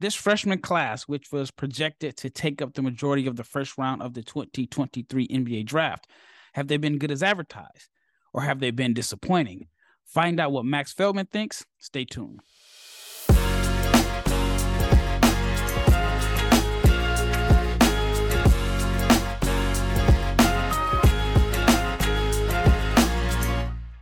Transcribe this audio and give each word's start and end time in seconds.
This 0.00 0.14
freshman 0.14 0.60
class, 0.60 1.02
which 1.02 1.30
was 1.30 1.50
projected 1.50 2.16
to 2.16 2.30
take 2.30 2.62
up 2.62 2.72
the 2.72 2.80
majority 2.80 3.26
of 3.26 3.36
the 3.36 3.44
first 3.44 3.76
round 3.76 4.00
of 4.00 4.14
the 4.14 4.22
2023 4.22 5.28
NBA 5.28 5.66
draft, 5.66 6.06
have 6.54 6.68
they 6.68 6.78
been 6.78 6.96
good 6.96 7.10
as 7.10 7.22
advertised 7.22 7.90
or 8.32 8.40
have 8.40 8.60
they 8.60 8.70
been 8.70 8.94
disappointing? 8.94 9.68
Find 10.06 10.40
out 10.40 10.52
what 10.52 10.64
Max 10.64 10.92
Feldman 10.94 11.26
thinks. 11.26 11.66
Stay 11.78 12.06
tuned. 12.06 12.40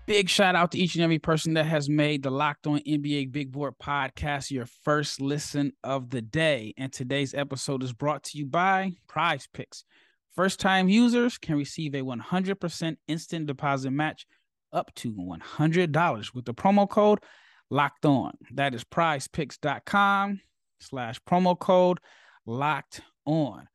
Big 0.09 0.31
shout 0.31 0.55
out 0.55 0.73
to 0.73 0.79
each 0.79 0.95
and 0.95 1.05
every 1.05 1.19
person 1.19 1.53
that 1.53 1.67
has 1.67 1.87
made 1.87 2.23
the 2.23 2.31
Locked 2.31 2.67
On 2.67 2.79
NBA 2.79 3.31
Big 3.31 3.53
Board 3.53 3.75
podcast 3.79 4.51
your 4.51 4.65
first 4.65 5.21
listen 5.21 5.75
of 5.85 6.09
the 6.09 6.23
day. 6.23 6.73
And 6.79 6.91
today's 6.91 7.35
episode 7.35 7.83
is 7.83 7.93
brought 7.93 8.23
to 8.25 8.39
you 8.39 8.47
by 8.47 8.93
Prize 9.07 9.47
Picks. 9.53 9.85
First 10.35 10.61
time 10.61 10.89
users 10.89 11.37
can 11.37 11.59
receive 11.59 11.95
a 11.95 12.01
100% 12.01 12.97
instant 13.07 13.47
deposit 13.49 13.91
match 13.91 14.27
up 14.73 14.95
to 14.95 15.13
$100 15.13 16.35
with 16.35 16.47
the 16.47 16.55
promo 16.55 16.89
code 16.89 17.19
locked 17.69 18.07
on. 18.07 18.33
That 18.55 18.75
is 18.75 18.85
prizepicks.com 18.85 20.41
slash 20.81 21.21
promo 21.29 21.59
code 21.59 21.99
locked 22.47 23.03
on. 23.27 23.69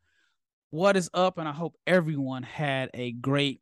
What 0.71 0.97
is 0.97 1.11
up? 1.13 1.37
And 1.37 1.47
I 1.47 1.51
hope 1.51 1.75
everyone 1.85 2.41
had 2.41 2.89
a 2.95 3.11
great 3.11 3.61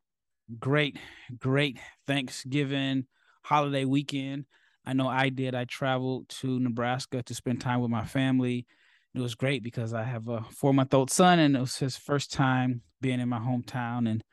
great, 0.59 0.97
great 1.39 1.79
Thanksgiving 2.07 3.05
holiday 3.43 3.85
weekend. 3.85 4.45
I 4.85 4.93
know 4.93 5.07
I 5.07 5.29
did. 5.29 5.55
I 5.55 5.65
traveled 5.65 6.29
to 6.29 6.59
Nebraska 6.59 7.21
to 7.23 7.35
spend 7.35 7.61
time 7.61 7.81
with 7.81 7.91
my 7.91 8.05
family. 8.05 8.65
It 9.13 9.19
was 9.19 9.35
great 9.35 9.63
because 9.63 9.93
I 9.93 10.03
have 10.03 10.27
a 10.27 10.41
four 10.43 10.73
month 10.73 10.93
old 10.93 11.11
son, 11.11 11.39
and 11.39 11.55
it 11.55 11.59
was 11.59 11.77
his 11.77 11.97
first 11.97 12.31
time 12.31 12.81
being 13.01 13.19
in 13.19 13.29
my 13.29 13.39
hometown 13.39 14.09
and 14.09 14.23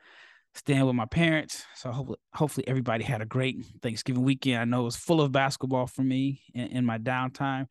staying 0.55 0.87
with 0.87 0.95
my 0.95 1.07
parents. 1.07 1.65
So 1.75 1.91
hopefully, 1.91 2.19
hopefully 2.35 2.69
everybody 2.69 3.05
had 3.05 3.21
a 3.21 3.27
great 3.27 3.65
Thanksgiving 3.83 4.23
weekend. 4.23 4.61
I 4.61 4.65
know 4.65 4.83
it 4.83 4.85
was 4.85 4.97
full 4.97 5.21
of 5.21 5.33
basketball 5.33 5.87
for 5.87 6.03
me 6.03 6.43
in, 6.55 6.69
in 6.69 6.85
my 6.85 6.99
downtime. 6.99 7.67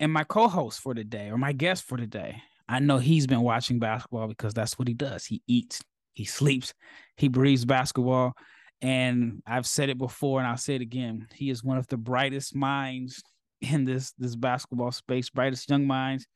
And 0.00 0.12
my 0.12 0.24
co-host 0.24 0.80
for 0.80 0.94
today, 0.94 1.30
or 1.30 1.38
my 1.38 1.52
guest 1.52 1.84
for 1.84 1.96
today, 1.96 2.42
I 2.68 2.78
know 2.78 2.98
he's 2.98 3.26
been 3.26 3.40
watching 3.40 3.78
basketball 3.78 4.28
because 4.28 4.54
that's 4.54 4.78
what 4.78 4.86
he 4.86 4.94
does. 4.94 5.24
He 5.24 5.42
eats 5.46 5.82
he 6.18 6.24
sleeps, 6.24 6.74
he 7.16 7.28
breathes 7.28 7.64
basketball. 7.64 8.34
And 8.82 9.40
I've 9.46 9.66
said 9.66 9.88
it 9.88 9.98
before 9.98 10.40
and 10.40 10.48
I'll 10.48 10.56
say 10.56 10.74
it 10.74 10.82
again. 10.82 11.28
He 11.32 11.48
is 11.48 11.62
one 11.62 11.78
of 11.78 11.86
the 11.86 11.96
brightest 11.96 12.56
minds 12.56 13.22
in 13.60 13.84
this 13.84 14.12
this 14.18 14.34
basketball 14.34 14.90
space, 14.90 15.30
brightest 15.30 15.70
young 15.70 15.86
minds. 15.86 16.26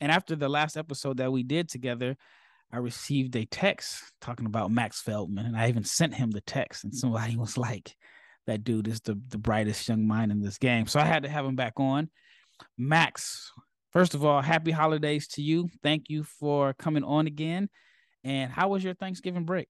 And 0.00 0.10
after 0.10 0.36
the 0.36 0.48
last 0.48 0.78
episode 0.78 1.18
that 1.18 1.32
we 1.32 1.42
did 1.42 1.68
together, 1.68 2.16
I 2.72 2.78
received 2.78 3.36
a 3.36 3.44
text 3.44 4.02
talking 4.22 4.46
about 4.46 4.70
Max 4.70 5.02
Feldman, 5.02 5.46
and 5.46 5.56
I 5.56 5.68
even 5.68 5.84
sent 5.84 6.14
him 6.14 6.30
the 6.30 6.40
text, 6.40 6.84
and 6.84 6.94
somebody 6.94 7.36
was 7.36 7.58
like, 7.58 7.94
"That 8.46 8.64
dude 8.64 8.88
is 8.88 9.00
the 9.00 9.20
the 9.28 9.38
brightest 9.38 9.86
young 9.88 10.06
mind 10.06 10.32
in 10.32 10.40
this 10.40 10.58
game." 10.58 10.86
So 10.86 10.98
I 10.98 11.04
had 11.04 11.24
to 11.24 11.28
have 11.28 11.44
him 11.44 11.56
back 11.56 11.74
on. 11.76 12.10
Max, 12.78 13.52
first 13.92 14.14
of 14.14 14.24
all, 14.24 14.40
happy 14.40 14.70
holidays 14.70 15.28
to 15.28 15.42
you. 15.42 15.68
Thank 15.82 16.08
you 16.08 16.24
for 16.24 16.72
coming 16.74 17.04
on 17.04 17.26
again. 17.26 17.68
And 18.26 18.50
how 18.50 18.70
was 18.70 18.82
your 18.82 18.94
Thanksgiving 18.94 19.44
break? 19.44 19.68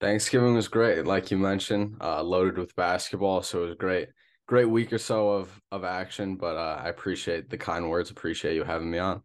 Thanksgiving 0.00 0.54
was 0.54 0.68
great, 0.68 1.04
like 1.06 1.32
you 1.32 1.36
mentioned, 1.36 1.96
uh, 2.00 2.22
loaded 2.22 2.56
with 2.56 2.74
basketball, 2.76 3.42
so 3.42 3.64
it 3.64 3.66
was 3.66 3.74
great. 3.74 4.10
Great 4.46 4.66
week 4.70 4.92
or 4.92 4.98
so 4.98 5.30
of 5.30 5.60
of 5.72 5.82
action, 5.82 6.36
but 6.36 6.56
uh, 6.56 6.80
I 6.80 6.88
appreciate 6.88 7.50
the 7.50 7.58
kind 7.58 7.90
words. 7.90 8.10
Appreciate 8.10 8.54
you 8.54 8.62
having 8.62 8.90
me 8.90 8.98
on. 8.98 9.22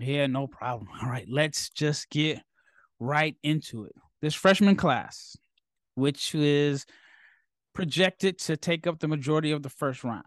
Yeah, 0.00 0.26
no 0.26 0.48
problem. 0.48 0.88
All 1.02 1.08
right, 1.08 1.26
let's 1.30 1.70
just 1.70 2.10
get 2.10 2.40
right 2.98 3.36
into 3.44 3.84
it. 3.84 3.94
This 4.20 4.34
freshman 4.34 4.74
class, 4.74 5.36
which 5.94 6.34
is 6.34 6.84
projected 7.72 8.38
to 8.40 8.56
take 8.56 8.88
up 8.88 8.98
the 8.98 9.08
majority 9.08 9.52
of 9.52 9.62
the 9.62 9.70
first 9.70 10.02
round. 10.02 10.24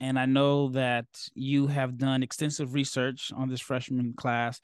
And 0.00 0.18
I 0.18 0.24
know 0.24 0.70
that 0.70 1.06
you 1.34 1.66
have 1.66 1.98
done 1.98 2.22
extensive 2.22 2.72
research 2.72 3.30
on 3.36 3.50
this 3.50 3.60
freshman 3.60 4.14
class 4.14 4.62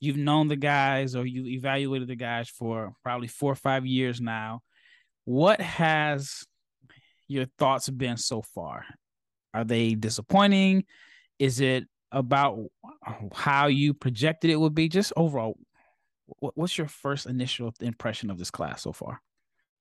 you've 0.00 0.16
known 0.16 0.48
the 0.48 0.56
guys 0.56 1.16
or 1.16 1.26
you've 1.26 1.46
evaluated 1.46 2.08
the 2.08 2.16
guys 2.16 2.48
for 2.48 2.94
probably 3.02 3.28
four 3.28 3.52
or 3.52 3.56
five 3.56 3.86
years 3.86 4.20
now. 4.20 4.62
What 5.24 5.60
has 5.60 6.44
your 7.26 7.46
thoughts 7.58 7.88
been 7.88 8.16
so 8.16 8.42
far? 8.42 8.84
Are 9.52 9.64
they 9.64 9.94
disappointing? 9.94 10.84
Is 11.38 11.60
it 11.60 11.84
about 12.12 12.58
how 13.34 13.66
you 13.66 13.94
projected 13.94 14.50
it 14.50 14.56
would 14.56 14.74
be? 14.74 14.88
Just 14.88 15.12
overall, 15.16 15.58
what's 16.38 16.78
your 16.78 16.88
first 16.88 17.26
initial 17.26 17.72
impression 17.80 18.30
of 18.30 18.38
this 18.38 18.50
class 18.50 18.82
so 18.82 18.92
far? 18.92 19.20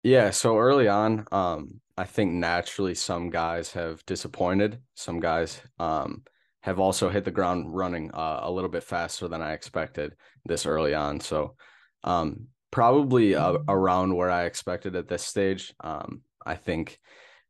Yeah, 0.04 0.30
so 0.32 0.58
early 0.58 0.88
on, 0.88 1.26
um, 1.32 1.82
I 1.98 2.06
think 2.06 2.34
naturally 2.34 2.96
some 2.96 3.30
guys 3.30 3.74
have 3.74 4.06
disappointed. 4.06 4.80
Some 4.96 5.20
guys 5.20 5.60
um, 5.80 6.24
have 6.68 6.80
also 6.80 7.08
hit 7.08 7.24
the 7.24 7.32
ground 7.32 7.74
running 7.74 8.12
uh, 8.14 8.42
a 8.44 8.52
little 8.52 8.70
bit 8.70 8.84
faster 8.84 9.30
than 9.30 9.42
I 9.42 9.54
expected 9.54 10.16
this 10.44 10.66
early 10.66 10.94
on. 10.94 11.22
So, 11.22 11.56
um, 12.04 12.48
probably 12.72 13.36
uh, 13.36 13.60
around 13.70 14.14
where 14.14 14.30
I 14.30 14.44
expected 14.44 14.94
at 14.98 15.08
this 15.08 15.24
stage. 15.24 15.74
Um, 15.80 16.24
I 16.46 16.56
think 16.56 17.00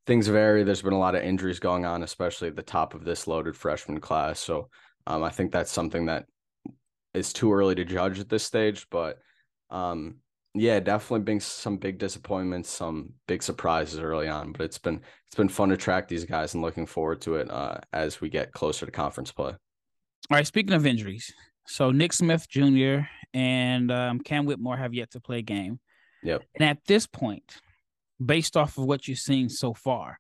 things 0.05 0.27
vary. 0.27 0.63
There's 0.63 0.83
been 0.83 0.93
a 0.93 0.99
lot 0.99 1.15
of 1.15 1.23
injuries 1.23 1.57
going 1.59 1.83
on, 1.83 2.03
especially 2.03 2.49
at 2.49 2.55
the 2.55 2.61
top 2.61 2.93
of 2.93 3.03
this 3.03 3.25
loaded 3.25 3.55
freshman 3.55 3.99
class. 3.99 4.39
So, 4.39 4.69
um, 5.07 5.23
I 5.23 5.31
think 5.31 5.51
that's 5.51 5.71
something 5.71 6.05
that 6.05 6.25
is 7.15 7.33
too 7.33 7.51
early 7.51 7.73
to 7.73 7.85
judge 7.85 8.19
at 8.19 8.29
this 8.29 8.43
stage. 8.43 8.85
But 8.91 9.17
um, 9.71 10.17
yeah, 10.59 10.79
definitely 10.79 11.23
been 11.23 11.39
some 11.39 11.77
big 11.77 11.97
disappointments, 11.97 12.69
some 12.69 13.13
big 13.27 13.43
surprises 13.43 13.99
early 13.99 14.27
on, 14.27 14.51
but 14.51 14.61
it's 14.61 14.77
been 14.77 15.01
it's 15.25 15.35
been 15.35 15.49
fun 15.49 15.69
to 15.69 15.77
track 15.77 16.07
these 16.07 16.25
guys 16.25 16.53
and 16.53 16.63
looking 16.63 16.85
forward 16.85 17.21
to 17.21 17.35
it 17.35 17.49
uh, 17.49 17.77
as 17.93 18.21
we 18.21 18.29
get 18.29 18.51
closer 18.51 18.85
to 18.85 18.91
conference 18.91 19.31
play. 19.31 19.51
All 19.51 19.57
right, 20.31 20.47
speaking 20.47 20.73
of 20.73 20.85
injuries, 20.85 21.33
so 21.67 21.91
Nick 21.91 22.13
Smith 22.13 22.47
Jr. 22.49 22.99
and 23.33 23.91
um, 23.91 24.19
Cam 24.19 24.45
Whitmore 24.45 24.77
have 24.77 24.93
yet 24.93 25.11
to 25.11 25.19
play 25.19 25.39
a 25.39 25.43
game. 25.43 25.79
Yep. 26.23 26.43
And 26.55 26.69
at 26.69 26.79
this 26.87 27.07
point, 27.07 27.61
based 28.23 28.57
off 28.57 28.77
of 28.77 28.85
what 28.85 29.07
you've 29.07 29.19
seen 29.19 29.49
so 29.49 29.73
far, 29.73 30.19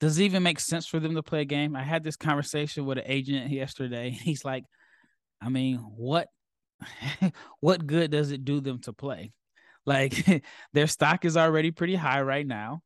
does 0.00 0.18
it 0.18 0.24
even 0.24 0.42
make 0.42 0.58
sense 0.58 0.86
for 0.86 0.98
them 0.98 1.14
to 1.14 1.22
play 1.22 1.42
a 1.42 1.44
game? 1.44 1.76
I 1.76 1.82
had 1.82 2.02
this 2.02 2.16
conversation 2.16 2.84
with 2.84 2.98
an 2.98 3.04
agent 3.06 3.50
yesterday. 3.50 4.10
He's 4.22 4.44
like, 4.44 4.64
I 5.40 5.48
mean, 5.48 5.76
what 5.78 6.28
what 7.60 7.86
good 7.86 8.10
does 8.10 8.30
it 8.30 8.44
do 8.44 8.60
them 8.60 8.80
to 8.80 8.92
play? 8.92 9.32
Like 9.86 10.42
their 10.72 10.86
stock 10.86 11.24
is 11.24 11.36
already 11.36 11.70
pretty 11.70 11.94
high 11.94 12.22
right 12.22 12.46
now. 12.46 12.82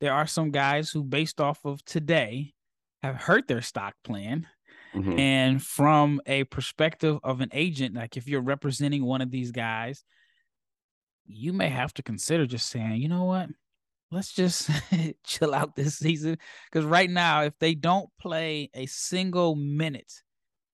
There 0.00 0.12
are 0.12 0.26
some 0.26 0.50
guys 0.50 0.90
who, 0.90 1.02
based 1.02 1.40
off 1.40 1.64
of 1.64 1.84
today, 1.84 2.54
have 3.02 3.16
hurt 3.16 3.48
their 3.48 3.62
stock 3.62 3.94
plan. 4.04 4.46
Mm-hmm. 4.94 5.18
And 5.18 5.62
from 5.62 6.20
a 6.26 6.44
perspective 6.44 7.18
of 7.22 7.40
an 7.40 7.50
agent, 7.52 7.94
like 7.94 8.16
if 8.16 8.28
you're 8.28 8.40
representing 8.40 9.04
one 9.04 9.20
of 9.20 9.30
these 9.30 9.50
guys, 9.50 10.04
you 11.26 11.52
may 11.52 11.68
have 11.68 11.92
to 11.94 12.02
consider 12.02 12.46
just 12.46 12.68
saying, 12.70 13.02
you 13.02 13.08
know 13.08 13.24
what, 13.24 13.50
let's 14.10 14.32
just 14.32 14.70
chill 15.24 15.54
out 15.54 15.76
this 15.76 15.98
season. 15.98 16.38
Because 16.70 16.86
right 16.86 17.10
now, 17.10 17.42
if 17.42 17.58
they 17.58 17.74
don't 17.74 18.08
play 18.20 18.70
a 18.74 18.86
single 18.86 19.54
minute, 19.54 20.12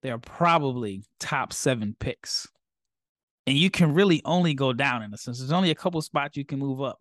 they're 0.02 0.18
probably 0.18 1.02
top 1.18 1.52
seven 1.52 1.96
picks 1.98 2.46
and 3.46 3.56
you 3.56 3.70
can 3.70 3.94
really 3.94 4.22
only 4.24 4.54
go 4.54 4.72
down 4.72 5.02
in 5.02 5.12
a 5.12 5.16
sense. 5.16 5.38
There's 5.38 5.52
only 5.52 5.70
a 5.70 5.74
couple 5.74 6.00
spots 6.02 6.36
you 6.36 6.44
can 6.44 6.58
move 6.58 6.80
up. 6.80 6.98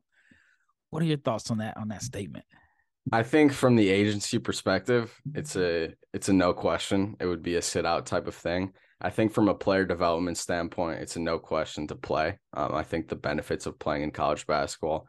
What 0.89 1.01
are 1.01 1.05
your 1.05 1.17
thoughts 1.17 1.49
on 1.49 1.59
that 1.59 1.77
on 1.77 1.87
that 1.89 2.03
statement? 2.03 2.45
I 3.11 3.23
think 3.23 3.51
from 3.51 3.75
the 3.75 3.89
agency 3.89 4.39
perspective, 4.39 5.13
it's 5.33 5.55
a 5.55 5.93
it's 6.13 6.29
a 6.29 6.33
no 6.33 6.53
question. 6.53 7.15
It 7.19 7.25
would 7.25 7.43
be 7.43 7.55
a 7.55 7.61
sit 7.61 7.85
out 7.85 8.05
type 8.05 8.27
of 8.27 8.35
thing. 8.35 8.73
I 9.01 9.09
think 9.09 9.33
from 9.33 9.49
a 9.49 9.53
player 9.53 9.83
development 9.83 10.37
standpoint, 10.37 11.01
it's 11.01 11.17
a 11.17 11.19
no 11.19 11.37
question 11.37 11.87
to 11.87 11.95
play. 11.95 12.39
Um, 12.53 12.73
I 12.73 12.83
think 12.83 13.09
the 13.09 13.17
benefits 13.17 13.65
of 13.65 13.77
playing 13.77 14.03
in 14.03 14.11
college 14.11 14.47
basketball, 14.47 15.07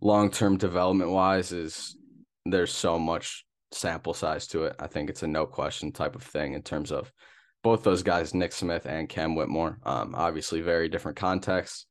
long 0.00 0.30
term 0.30 0.56
development 0.56 1.10
wise, 1.10 1.50
is 1.50 1.96
there's 2.44 2.72
so 2.72 2.98
much 2.98 3.44
sample 3.72 4.14
size 4.14 4.46
to 4.48 4.64
it. 4.64 4.76
I 4.78 4.86
think 4.86 5.10
it's 5.10 5.22
a 5.22 5.26
no 5.26 5.46
question 5.46 5.90
type 5.90 6.14
of 6.14 6.22
thing 6.22 6.52
in 6.52 6.62
terms 6.62 6.92
of 6.92 7.10
both 7.62 7.82
those 7.82 8.02
guys, 8.02 8.34
Nick 8.34 8.52
Smith 8.52 8.86
and 8.86 9.08
Cam 9.08 9.34
Whitmore. 9.34 9.78
Um, 9.84 10.14
obviously, 10.16 10.60
very 10.60 10.88
different 10.88 11.16
contexts. 11.16 11.86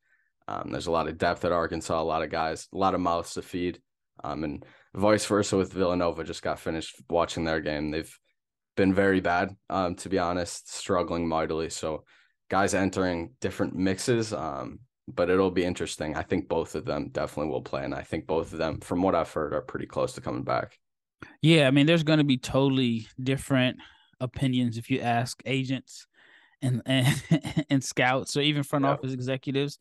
Um, 0.47 0.69
there's 0.71 0.87
a 0.87 0.91
lot 0.91 1.07
of 1.07 1.17
depth 1.17 1.45
at 1.45 1.51
Arkansas, 1.51 2.01
a 2.01 2.03
lot 2.03 2.23
of 2.23 2.29
guys, 2.29 2.67
a 2.73 2.77
lot 2.77 2.93
of 2.93 3.01
mouths 3.01 3.33
to 3.35 3.41
feed. 3.41 3.79
Um, 4.23 4.43
and 4.43 4.65
vice 4.93 5.25
versa 5.25 5.57
with 5.57 5.73
Villanova. 5.73 6.23
Just 6.23 6.43
got 6.43 6.59
finished 6.59 7.01
watching 7.09 7.45
their 7.45 7.61
game. 7.61 7.91
They've 7.91 8.19
been 8.75 8.93
very 8.93 9.21
bad, 9.21 9.55
um, 9.69 9.95
to 9.95 10.09
be 10.09 10.19
honest, 10.19 10.73
struggling 10.73 11.27
mightily. 11.27 11.69
So, 11.69 12.03
guys 12.49 12.73
entering 12.73 13.31
different 13.39 13.75
mixes. 13.75 14.33
Um, 14.33 14.79
but 15.07 15.29
it'll 15.29 15.51
be 15.51 15.63
interesting. 15.63 16.15
I 16.15 16.23
think 16.23 16.47
both 16.47 16.75
of 16.75 16.85
them 16.85 17.09
definitely 17.11 17.51
will 17.51 17.61
play, 17.61 17.83
and 17.83 17.93
I 17.93 18.03
think 18.03 18.27
both 18.27 18.53
of 18.53 18.59
them, 18.59 18.79
from 18.79 19.01
what 19.01 19.15
I've 19.15 19.31
heard, 19.31 19.53
are 19.53 19.61
pretty 19.61 19.87
close 19.87 20.13
to 20.13 20.21
coming 20.21 20.43
back. 20.43 20.77
Yeah, 21.41 21.67
I 21.67 21.71
mean, 21.71 21.85
there's 21.85 22.03
going 22.03 22.19
to 22.19 22.25
be 22.25 22.37
totally 22.37 23.07
different 23.21 23.77
opinions 24.21 24.77
if 24.77 24.89
you 24.91 25.01
ask 25.01 25.41
agents 25.45 26.07
and 26.61 26.81
and, 26.85 27.65
and 27.69 27.83
scouts 27.83 28.37
or 28.37 28.41
even 28.41 28.63
front 28.63 28.85
office 28.85 29.13
executives 29.13 29.79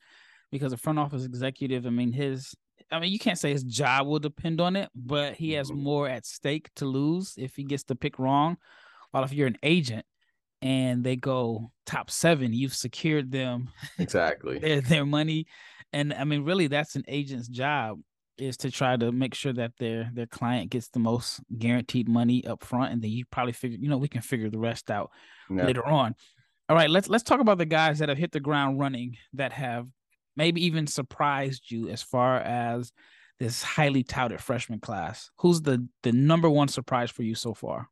because 0.51 0.73
a 0.73 0.77
front 0.77 0.99
office 0.99 1.25
executive, 1.25 1.87
I 1.87 1.91
mean, 1.91 2.13
his 2.13 2.55
I 2.91 3.01
mean, 3.01 3.13
you 3.13 3.19
can't 3.19 3.39
say 3.39 3.53
his 3.53 3.65
job 3.65 4.07
will 4.09 4.19
depend 4.19 4.61
on 4.61 4.77
it, 4.77 4.91
but 4.95 5.35
he 5.37 5.53
has 5.55 5.71
Mhm. 5.71 5.77
more 5.83 6.09
at 6.09 6.27
stake 6.27 6.71
to 6.77 6.87
lose 6.87 7.35
if 7.39 7.57
he 7.57 7.65
gets 7.65 7.85
to 7.85 7.97
pick 7.97 8.19
wrong. 8.19 8.59
While 9.13 9.25
if 9.25 9.33
you're 9.33 9.49
an 9.49 9.59
agent 9.63 10.07
and 10.63 11.05
they 11.05 11.17
go 11.17 11.73
top 11.87 12.11
seven, 12.11 12.53
you've 12.53 12.75
secured 12.75 13.33
them 13.33 13.71
Exactly. 13.99 14.61
their 14.61 14.81
their 14.81 15.07
money, 15.07 15.47
and 15.93 16.13
I 16.15 16.25
mean, 16.25 16.45
really, 16.45 16.67
that's 16.69 16.97
an 16.97 17.05
agent's 17.09 17.49
job 17.49 18.01
is 18.43 18.57
to 18.59 18.71
try 18.71 18.97
to 18.97 19.13
make 19.13 19.35
sure 19.35 19.53
that 19.53 19.73
their 19.79 20.11
their 20.13 20.27
client 20.27 20.71
gets 20.71 20.89
the 20.89 20.99
most 20.99 21.41
guaranteed 21.59 22.09
money 22.09 22.47
up 22.47 22.65
front, 22.65 22.93
and 22.93 23.03
then 23.03 23.11
you 23.11 23.25
probably 23.27 23.53
figure, 23.53 23.79
you 23.81 23.89
know, 23.89 23.99
we 23.99 24.09
can 24.09 24.23
figure 24.23 24.51
the 24.51 24.59
rest 24.59 24.91
out 24.91 25.11
Yeah. 25.51 25.67
later 25.67 25.87
on. 25.87 26.15
All 26.69 26.77
right, 26.77 26.91
let's 26.91 27.09
let's 27.09 27.25
talk 27.25 27.41
about 27.41 27.59
the 27.59 27.67
guys 27.67 27.99
that 27.99 28.09
have 28.09 28.19
hit 28.19 28.33
the 28.33 28.41
ground 28.41 28.79
running 28.79 29.17
that 29.35 29.53
have 29.53 29.87
maybe 30.37 30.65
even 30.65 30.87
surprised 30.87 31.71
you 31.71 31.89
as 31.89 32.03
far 32.03 32.39
as 32.39 32.93
this 33.39 33.63
highly 33.63 34.03
touted 34.05 34.41
freshman 34.41 34.81
class. 34.81 35.31
Who's 35.39 35.63
the 35.63 35.87
the 36.03 36.13
number 36.13 36.49
one 36.49 36.69
surprise 36.69 37.11
for 37.11 37.23
you 37.23 37.35
so 37.35 37.55
far? 37.55 37.89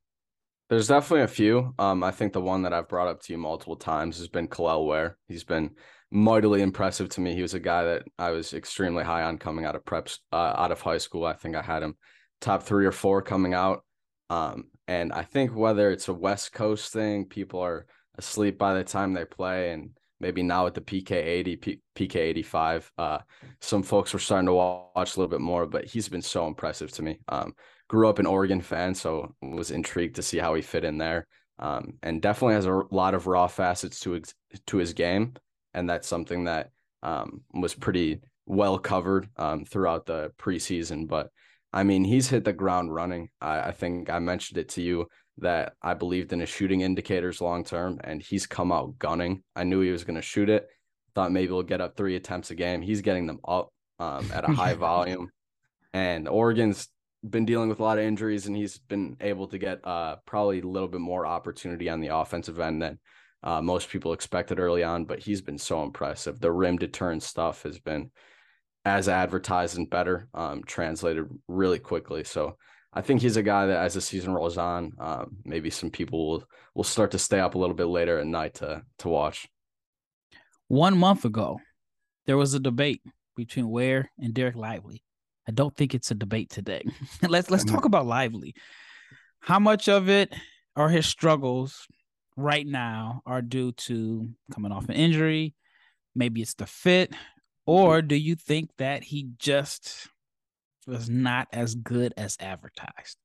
There's 0.68 0.88
definitely 0.88 1.22
a 1.24 1.28
few. 1.28 1.74
Um, 1.78 2.04
I 2.04 2.10
think 2.10 2.34
the 2.34 2.42
one 2.42 2.62
that 2.62 2.74
I've 2.74 2.88
brought 2.88 3.08
up 3.08 3.22
to 3.22 3.32
you 3.32 3.38
multiple 3.38 3.76
times 3.76 4.18
has 4.18 4.28
been 4.28 4.48
Kel'el 4.48 4.86
Ware. 4.86 5.16
He's 5.26 5.44
been 5.44 5.70
mightily 6.10 6.62
impressive 6.62 7.08
to 7.10 7.20
me. 7.20 7.34
He 7.34 7.42
was 7.42 7.54
a 7.54 7.60
guy 7.60 7.84
that 7.84 8.02
I 8.18 8.30
was 8.30 8.54
extremely 8.54 9.04
high 9.04 9.22
on 9.22 9.38
coming 9.38 9.64
out 9.64 9.76
of 9.76 9.84
preps, 9.84 10.18
uh, 10.32 10.54
out 10.56 10.72
of 10.72 10.80
high 10.80 10.98
school. 10.98 11.24
I 11.24 11.34
think 11.34 11.54
I 11.54 11.62
had 11.62 11.82
him 11.82 11.96
top 12.40 12.62
three 12.62 12.86
or 12.86 12.92
four 12.92 13.22
coming 13.22 13.54
out. 13.54 13.84
Um, 14.30 14.64
and 14.86 15.12
I 15.12 15.22
think 15.22 15.54
whether 15.54 15.90
it's 15.90 16.08
a 16.08 16.14
West 16.14 16.52
Coast 16.52 16.92
thing, 16.92 17.26
people 17.26 17.60
are 17.60 17.86
asleep 18.16 18.58
by 18.58 18.74
the 18.74 18.84
time 18.84 19.12
they 19.12 19.24
play, 19.24 19.72
and 19.72 19.90
maybe 20.20 20.42
now 20.42 20.64
with 20.64 20.74
the 20.74 20.80
PK 20.80 21.12
eighty, 21.12 21.56
P- 21.56 21.80
PK 21.94 22.16
eighty 22.16 22.42
five, 22.42 22.90
uh, 22.98 23.18
some 23.60 23.82
folks 23.82 24.12
were 24.12 24.18
starting 24.18 24.46
to 24.46 24.54
watch 24.54 25.16
a 25.16 25.20
little 25.20 25.28
bit 25.28 25.40
more. 25.40 25.66
But 25.66 25.84
he's 25.84 26.08
been 26.08 26.22
so 26.22 26.46
impressive 26.46 26.90
to 26.92 27.02
me. 27.02 27.18
Um, 27.28 27.54
grew 27.88 28.08
up 28.08 28.18
an 28.18 28.26
Oregon 28.26 28.60
fan, 28.60 28.94
so 28.94 29.34
was 29.42 29.70
intrigued 29.70 30.16
to 30.16 30.22
see 30.22 30.38
how 30.38 30.54
he 30.54 30.62
fit 30.62 30.84
in 30.84 30.98
there. 30.98 31.26
Um, 31.58 31.94
and 32.02 32.22
definitely 32.22 32.54
has 32.54 32.66
a 32.66 32.82
lot 32.90 33.14
of 33.14 33.26
raw 33.26 33.48
facets 33.48 34.00
to 34.00 34.12
his, 34.12 34.34
to 34.68 34.76
his 34.76 34.92
game, 34.92 35.34
and 35.78 35.88
that's 35.88 36.08
something 36.08 36.44
that 36.44 36.70
um, 37.04 37.42
was 37.54 37.74
pretty 37.74 38.20
well 38.46 38.78
covered 38.78 39.28
um, 39.36 39.64
throughout 39.64 40.06
the 40.06 40.32
preseason. 40.36 41.06
But 41.06 41.30
I 41.72 41.84
mean, 41.84 42.04
he's 42.04 42.28
hit 42.28 42.44
the 42.44 42.52
ground 42.52 42.92
running. 42.92 43.28
I, 43.40 43.60
I 43.60 43.72
think 43.72 44.10
I 44.10 44.18
mentioned 44.18 44.58
it 44.58 44.70
to 44.70 44.82
you 44.82 45.06
that 45.38 45.74
I 45.80 45.94
believed 45.94 46.32
in 46.32 46.40
his 46.40 46.48
shooting 46.48 46.80
indicators 46.80 47.40
long 47.40 47.62
term, 47.62 48.00
and 48.02 48.20
he's 48.20 48.46
come 48.46 48.72
out 48.72 48.98
gunning. 48.98 49.44
I 49.54 49.62
knew 49.62 49.80
he 49.80 49.92
was 49.92 50.02
going 50.02 50.16
to 50.16 50.22
shoot 50.22 50.50
it. 50.50 50.66
Thought 51.14 51.32
maybe 51.32 51.52
we'll 51.52 51.62
get 51.62 51.80
up 51.80 51.96
three 51.96 52.16
attempts 52.16 52.50
a 52.50 52.56
game. 52.56 52.82
He's 52.82 53.00
getting 53.00 53.26
them 53.26 53.38
up 53.46 53.72
um, 54.00 54.28
at 54.34 54.48
a 54.48 54.52
high 54.52 54.74
volume, 54.88 55.30
and 55.92 56.28
Oregon's 56.28 56.88
been 57.28 57.44
dealing 57.44 57.68
with 57.68 57.78
a 57.78 57.84
lot 57.84 57.98
of 57.98 58.04
injuries, 58.04 58.46
and 58.46 58.56
he's 58.56 58.78
been 58.78 59.16
able 59.20 59.46
to 59.46 59.58
get 59.58 59.86
uh, 59.86 60.16
probably 60.26 60.60
a 60.60 60.66
little 60.66 60.88
bit 60.88 61.00
more 61.00 61.24
opportunity 61.24 61.88
on 61.88 62.00
the 62.00 62.14
offensive 62.16 62.58
end 62.58 62.82
than 62.82 62.98
uh, 63.42 63.60
most 63.62 63.88
people 63.90 64.12
expected 64.12 64.58
early 64.58 64.82
on. 64.82 65.04
But 65.04 65.20
he's 65.20 65.40
been 65.40 65.58
so 65.58 65.82
impressive. 65.82 66.40
The 66.40 66.52
rim 66.52 66.78
to 66.78 66.88
turn 66.88 67.20
stuff 67.20 67.62
has 67.62 67.78
been 67.78 68.10
as 68.84 69.08
advertised 69.08 69.76
and 69.76 69.88
better, 69.90 70.28
um, 70.34 70.62
translated 70.64 71.26
really 71.46 71.78
quickly. 71.78 72.24
So 72.24 72.56
I 72.92 73.02
think 73.02 73.20
he's 73.20 73.36
a 73.36 73.42
guy 73.42 73.66
that 73.66 73.78
as 73.84 73.94
the 73.94 74.00
season 74.00 74.32
rolls 74.32 74.56
on, 74.56 74.92
um, 74.98 75.36
maybe 75.44 75.70
some 75.70 75.90
people 75.90 76.26
will 76.28 76.44
will 76.74 76.84
start 76.84 77.10
to 77.12 77.18
stay 77.18 77.38
up 77.40 77.54
a 77.54 77.58
little 77.58 77.76
bit 77.76 77.86
later 77.86 78.18
at 78.18 78.26
night 78.26 78.54
to 78.54 78.82
to 78.98 79.08
watch. 79.08 79.48
One 80.68 80.98
month 80.98 81.24
ago, 81.24 81.60
there 82.26 82.36
was 82.36 82.54
a 82.54 82.60
debate 82.60 83.02
between 83.36 83.70
Ware 83.70 84.10
and 84.18 84.34
Dereck 84.34 84.54
Lively. 84.54 85.02
I 85.46 85.52
don't 85.52 85.74
think 85.76 85.94
it's 85.94 86.10
a 86.10 86.14
debate 86.14 86.50
today. 86.50 86.82
let's 87.28 87.50
let's 87.50 87.64
Mhm. 87.64 87.70
talk 87.72 87.84
about 87.84 88.06
Lively. 88.06 88.54
How 89.40 89.58
much 89.58 89.88
of 89.88 90.08
it 90.08 90.34
are 90.76 90.88
his 90.88 91.06
struggles 91.06 91.86
right 92.38 92.66
now 92.66 93.20
are 93.26 93.42
due 93.42 93.72
to 93.72 94.30
coming 94.54 94.72
off 94.72 94.88
an 94.88 94.94
injury? 94.94 95.54
Maybe 96.14 96.40
it's 96.40 96.54
the 96.54 96.66
fit, 96.66 97.12
or 97.66 98.00
do 98.00 98.16
you 98.16 98.34
think 98.34 98.70
that 98.78 99.04
he 99.04 99.28
just 99.38 100.08
was 100.86 101.10
not 101.10 101.48
as 101.52 101.74
good 101.74 102.14
as 102.16 102.36
advertised? 102.40 103.18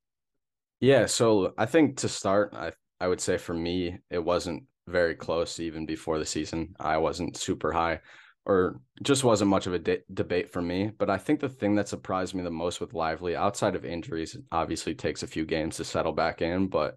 Yeah, 0.79 1.05
so 1.05 1.53
I 1.57 1.65
think 1.65 1.97
to 1.97 2.09
start, 2.09 2.53
I 2.53 2.73
I 2.99 3.07
would 3.07 3.21
say 3.21 3.37
for 3.37 3.53
me, 3.53 3.99
it 4.09 4.19
wasn't 4.19 4.63
very 4.87 5.15
close 5.15 5.59
even 5.59 5.85
before 5.85 6.19
the 6.19 6.25
season. 6.25 6.75
I 6.79 6.97
wasn't 6.97 7.37
super 7.37 7.71
high 7.71 8.01
or 8.45 8.81
just 9.01 9.23
wasn't 9.23 9.49
much 9.49 9.67
of 9.67 9.73
a 9.73 9.79
de- 9.79 10.03
debate 10.13 10.51
for 10.51 10.61
me. 10.61 10.91
But 10.97 11.09
I 11.09 11.17
think 11.17 11.39
the 11.39 11.49
thing 11.49 11.75
that 11.75 11.87
surprised 11.87 12.35
me 12.35 12.43
the 12.43 12.51
most 12.51 12.81
with 12.81 12.93
Lively, 12.93 13.35
outside 13.35 13.75
of 13.75 13.85
injuries, 13.85 14.37
obviously 14.51 14.95
takes 14.95 15.23
a 15.23 15.27
few 15.27 15.45
games 15.45 15.77
to 15.77 15.85
settle 15.85 16.11
back 16.11 16.41
in. 16.41 16.67
But 16.67 16.95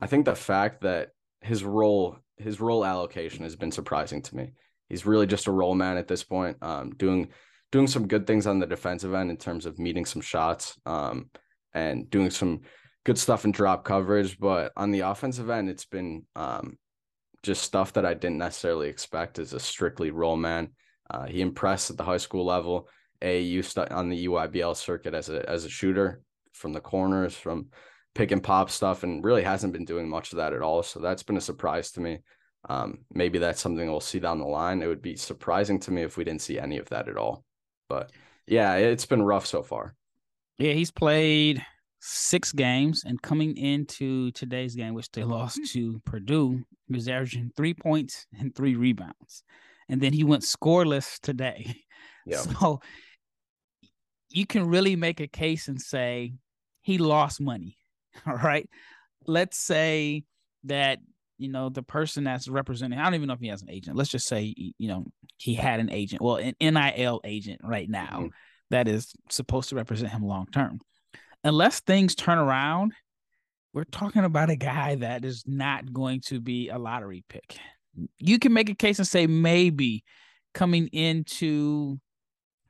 I 0.00 0.06
think 0.06 0.24
the 0.24 0.34
fact 0.34 0.80
that 0.82 1.10
his 1.42 1.64
role, 1.64 2.16
his 2.36 2.60
role 2.60 2.84
allocation 2.84 3.44
has 3.44 3.56
been 3.56 3.72
surprising 3.72 4.22
to 4.22 4.36
me. 4.36 4.52
He's 4.88 5.06
really 5.06 5.26
just 5.26 5.46
a 5.46 5.52
roll 5.52 5.74
man 5.74 5.96
at 5.96 6.08
this 6.08 6.22
point, 6.22 6.56
um, 6.62 6.90
doing 6.90 7.28
doing 7.70 7.86
some 7.86 8.06
good 8.06 8.26
things 8.26 8.46
on 8.46 8.58
the 8.58 8.66
defensive 8.66 9.14
end 9.14 9.30
in 9.30 9.36
terms 9.38 9.64
of 9.64 9.78
meeting 9.78 10.04
some 10.04 10.20
shots 10.20 10.78
um, 10.84 11.30
and 11.72 12.10
doing 12.10 12.30
some 12.30 12.60
good 13.04 13.18
stuff 13.18 13.44
in 13.46 13.50
drop 13.50 13.84
coverage. 13.84 14.38
But 14.38 14.72
on 14.76 14.90
the 14.90 15.00
offensive 15.00 15.48
end, 15.48 15.70
it's 15.70 15.86
been 15.86 16.26
um, 16.36 16.76
just 17.42 17.62
stuff 17.62 17.94
that 17.94 18.04
I 18.04 18.14
didn't 18.14 18.38
necessarily 18.38 18.88
expect 18.88 19.38
as 19.38 19.54
a 19.54 19.60
strictly 19.60 20.10
roll 20.10 20.36
man. 20.36 20.68
Uh, 21.10 21.24
he 21.24 21.40
impressed 21.40 21.90
at 21.90 21.96
the 21.96 22.04
high 22.04 22.18
school 22.18 22.44
level. 22.44 22.88
AAU 23.22 23.64
stu- 23.64 23.90
on 23.90 24.08
the 24.08 24.26
EYBL 24.26 24.76
circuit 24.76 25.14
as 25.14 25.28
a 25.28 25.48
as 25.48 25.64
a 25.64 25.70
shooter 25.70 26.22
from 26.52 26.72
the 26.72 26.80
corners, 26.80 27.34
from 27.34 27.68
pick 28.14 28.30
and 28.30 28.42
pop 28.42 28.70
stuff, 28.70 29.02
and 29.02 29.24
really 29.24 29.42
hasn't 29.42 29.72
been 29.72 29.84
doing 29.84 30.08
much 30.08 30.32
of 30.32 30.36
that 30.36 30.52
at 30.52 30.62
all. 30.62 30.82
So 30.82 31.00
that's 31.00 31.22
been 31.22 31.36
a 31.36 31.40
surprise 31.40 31.92
to 31.92 32.00
me. 32.00 32.20
Um, 32.68 33.00
maybe 33.12 33.38
that's 33.38 33.60
something 33.60 33.90
we'll 33.90 34.00
see 34.00 34.20
down 34.20 34.38
the 34.38 34.46
line. 34.46 34.82
It 34.82 34.86
would 34.86 35.02
be 35.02 35.16
surprising 35.16 35.80
to 35.80 35.90
me 35.90 36.02
if 36.02 36.16
we 36.16 36.24
didn't 36.24 36.42
see 36.42 36.58
any 36.58 36.78
of 36.78 36.88
that 36.90 37.08
at 37.08 37.16
all. 37.16 37.44
But 37.88 38.12
yeah, 38.46 38.74
it's 38.74 39.06
been 39.06 39.22
rough 39.22 39.46
so 39.46 39.62
far. 39.62 39.94
Yeah, 40.58 40.72
he's 40.72 40.90
played 40.90 41.64
six 42.00 42.52
games, 42.52 43.04
and 43.04 43.20
coming 43.20 43.56
into 43.56 44.30
today's 44.32 44.74
game, 44.74 44.94
which 44.94 45.10
they 45.10 45.24
lost 45.24 45.60
to 45.72 46.00
Purdue, 46.04 46.62
he 46.88 46.94
was 46.94 47.08
averaging 47.08 47.52
three 47.56 47.74
points 47.74 48.26
and 48.38 48.54
three 48.54 48.76
rebounds. 48.76 49.44
And 49.88 50.00
then 50.00 50.12
he 50.12 50.24
went 50.24 50.42
scoreless 50.42 51.18
today. 51.20 51.76
Yeah. 52.24 52.36
So 52.36 52.80
you 54.28 54.46
can 54.46 54.68
really 54.68 54.94
make 54.94 55.18
a 55.18 55.26
case 55.26 55.66
and 55.66 55.80
say 55.80 56.34
he 56.80 56.98
lost 56.98 57.40
money. 57.40 57.76
All 58.26 58.36
right. 58.36 58.68
Let's 59.26 59.58
say 59.58 60.24
that, 60.64 60.98
you 61.38 61.48
know, 61.48 61.68
the 61.68 61.82
person 61.82 62.24
that's 62.24 62.48
representing, 62.48 62.98
I 62.98 63.04
don't 63.04 63.14
even 63.14 63.28
know 63.28 63.34
if 63.34 63.40
he 63.40 63.48
has 63.48 63.62
an 63.62 63.70
agent. 63.70 63.96
Let's 63.96 64.10
just 64.10 64.26
say, 64.26 64.54
you 64.56 64.88
know, 64.88 65.06
he 65.38 65.54
had 65.54 65.80
an 65.80 65.90
agent, 65.90 66.22
well, 66.22 66.36
an 66.36 66.54
NIL 66.60 67.20
agent 67.24 67.60
right 67.64 67.88
now 67.88 68.20
Mhm. 68.22 68.30
that 68.70 68.88
is 68.88 69.12
supposed 69.30 69.68
to 69.70 69.76
represent 69.76 70.12
him 70.12 70.24
long 70.24 70.46
term. 70.46 70.80
Unless 71.44 71.80
things 71.80 72.14
turn 72.14 72.38
around, 72.38 72.92
we're 73.72 73.84
talking 73.84 74.24
about 74.24 74.50
a 74.50 74.56
guy 74.56 74.96
that 74.96 75.24
is 75.24 75.44
not 75.46 75.92
going 75.92 76.20
to 76.26 76.40
be 76.40 76.68
a 76.68 76.78
lottery 76.78 77.24
pick. 77.28 77.56
You 78.18 78.38
can 78.38 78.52
make 78.52 78.68
a 78.70 78.74
case 78.74 78.98
and 78.98 79.08
say 79.08 79.26
maybe 79.26 80.04
coming 80.54 80.88
into 80.88 81.98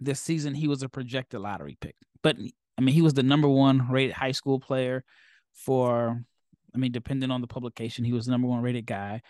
this 0.00 0.20
season 0.20 0.54
he 0.54 0.68
was 0.68 0.82
a 0.82 0.88
projected 0.88 1.40
lottery 1.40 1.76
pick. 1.80 1.96
But 2.22 2.36
I 2.78 2.80
mean, 2.80 2.94
he 2.94 3.02
was 3.02 3.14
the 3.14 3.22
number 3.22 3.48
one 3.48 3.90
rated 3.90 4.14
high 4.14 4.32
school 4.32 4.58
player 4.58 5.04
for 5.54 6.24
I 6.74 6.78
mean, 6.78 6.92
depending 6.92 7.30
on 7.30 7.40
the 7.40 7.46
publication, 7.46 8.04
he 8.04 8.12
was 8.12 8.26
the 8.26 8.32
number 8.32 8.48
one 8.48 8.62
rated 8.62 8.86
guy. 8.86 9.22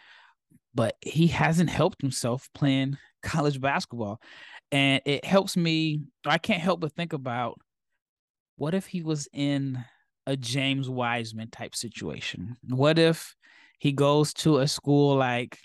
But 0.75 0.97
he 1.01 1.27
hasn't 1.27 1.71
helped 1.71 2.01
himself 2.01 2.49
playing 2.55 2.97
college 3.23 3.61
basketball. 3.61 4.21
And 4.71 5.03
it 5.05 5.25
helps 5.25 5.57
me, 5.57 6.03
I 6.25 6.39
can't 6.39 6.63
help 6.63 6.81
but 6.81 6.93
think 6.93 7.13
about 7.13 7.61
what 8.57 8.75
if 8.75 8.87
he 8.87 9.03
was 9.03 9.29
in 9.33 9.85
a 10.27 10.37
James 10.37 10.89
Wiseman 10.89 11.51
type 11.51 11.75
situation? 11.75 12.57
What 12.69 12.99
if 12.99 13.35
he 13.79 13.93
goes 13.93 14.33
to 14.35 14.59
a 14.59 14.69
school 14.69 15.17
like, 15.17 15.59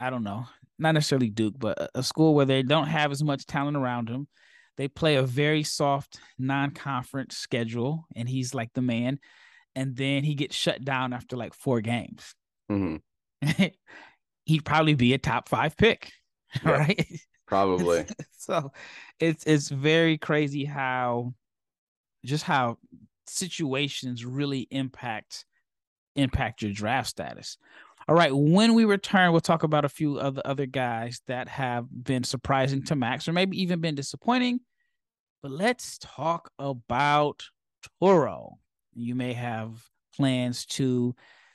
I 0.00 0.10
don't 0.10 0.24
know, 0.24 0.46
not 0.78 0.92
necessarily 0.92 1.30
Duke, 1.30 1.54
but 1.58 1.90
a- 1.94 2.02
school 2.02 2.34
where 2.34 2.46
they 2.46 2.62
don't 2.62 2.86
have 2.86 3.12
as 3.12 3.22
much 3.22 3.46
talent 3.46 3.76
around 3.76 4.08
him. 4.08 4.28
They 4.76 4.88
play 4.88 5.16
a 5.16 5.22
very 5.22 5.64
soft 5.64 6.20
non 6.38 6.70
conference 6.70 7.36
schedule, 7.36 8.06
and 8.14 8.28
he's 8.28 8.54
like 8.54 8.72
the 8.74 8.82
man. 8.82 9.18
And 9.78 9.94
then 9.94 10.24
he 10.24 10.34
gets 10.34 10.56
shut 10.56 10.84
down 10.84 11.12
after 11.12 11.36
like 11.36 11.54
four 11.54 11.80
games. 11.80 12.34
Mhm. 12.68 13.00
He'd 14.44 14.64
probably 14.64 14.94
be 14.94 15.14
a 15.14 15.18
top 15.18 15.48
five 15.48 15.76
pick, 15.76 16.10
Yeah. 16.64 16.70
right? 16.70 17.20
Probably. 17.46 18.04
so 18.36 18.72
it's 19.20 19.44
it's 19.46 19.68
very 19.68 20.18
crazy 20.18 20.64
how 20.64 21.34
just 22.24 22.42
how 22.42 22.78
situations 23.28 24.24
really 24.24 24.66
impact 24.70 25.44
impact 26.16 26.62
your 26.62 26.72
draft 26.72 27.08
status. 27.08 27.56
All 28.08 28.16
right, 28.16 28.34
when 28.34 28.74
we 28.74 28.84
return, 28.84 29.30
we'll 29.30 29.40
talk 29.40 29.62
about 29.62 29.84
a 29.84 29.88
few 29.88 30.18
other 30.18 30.42
other 30.44 30.66
guys 30.66 31.20
that 31.28 31.46
have 31.48 31.86
been 32.02 32.24
surprising 32.24 32.82
to 32.86 32.96
Max 32.96 33.28
or 33.28 33.32
maybe 33.32 33.62
even 33.62 33.80
been 33.80 33.94
disappointing. 33.94 34.60
But 35.42 35.52
let's 35.52 35.98
talk 35.98 36.50
about 36.58 37.44
Turo. 38.02 38.54
You 38.98 39.14
may 39.14 39.32
have 39.32 39.82
plans 40.16 40.66
to 40.66 41.14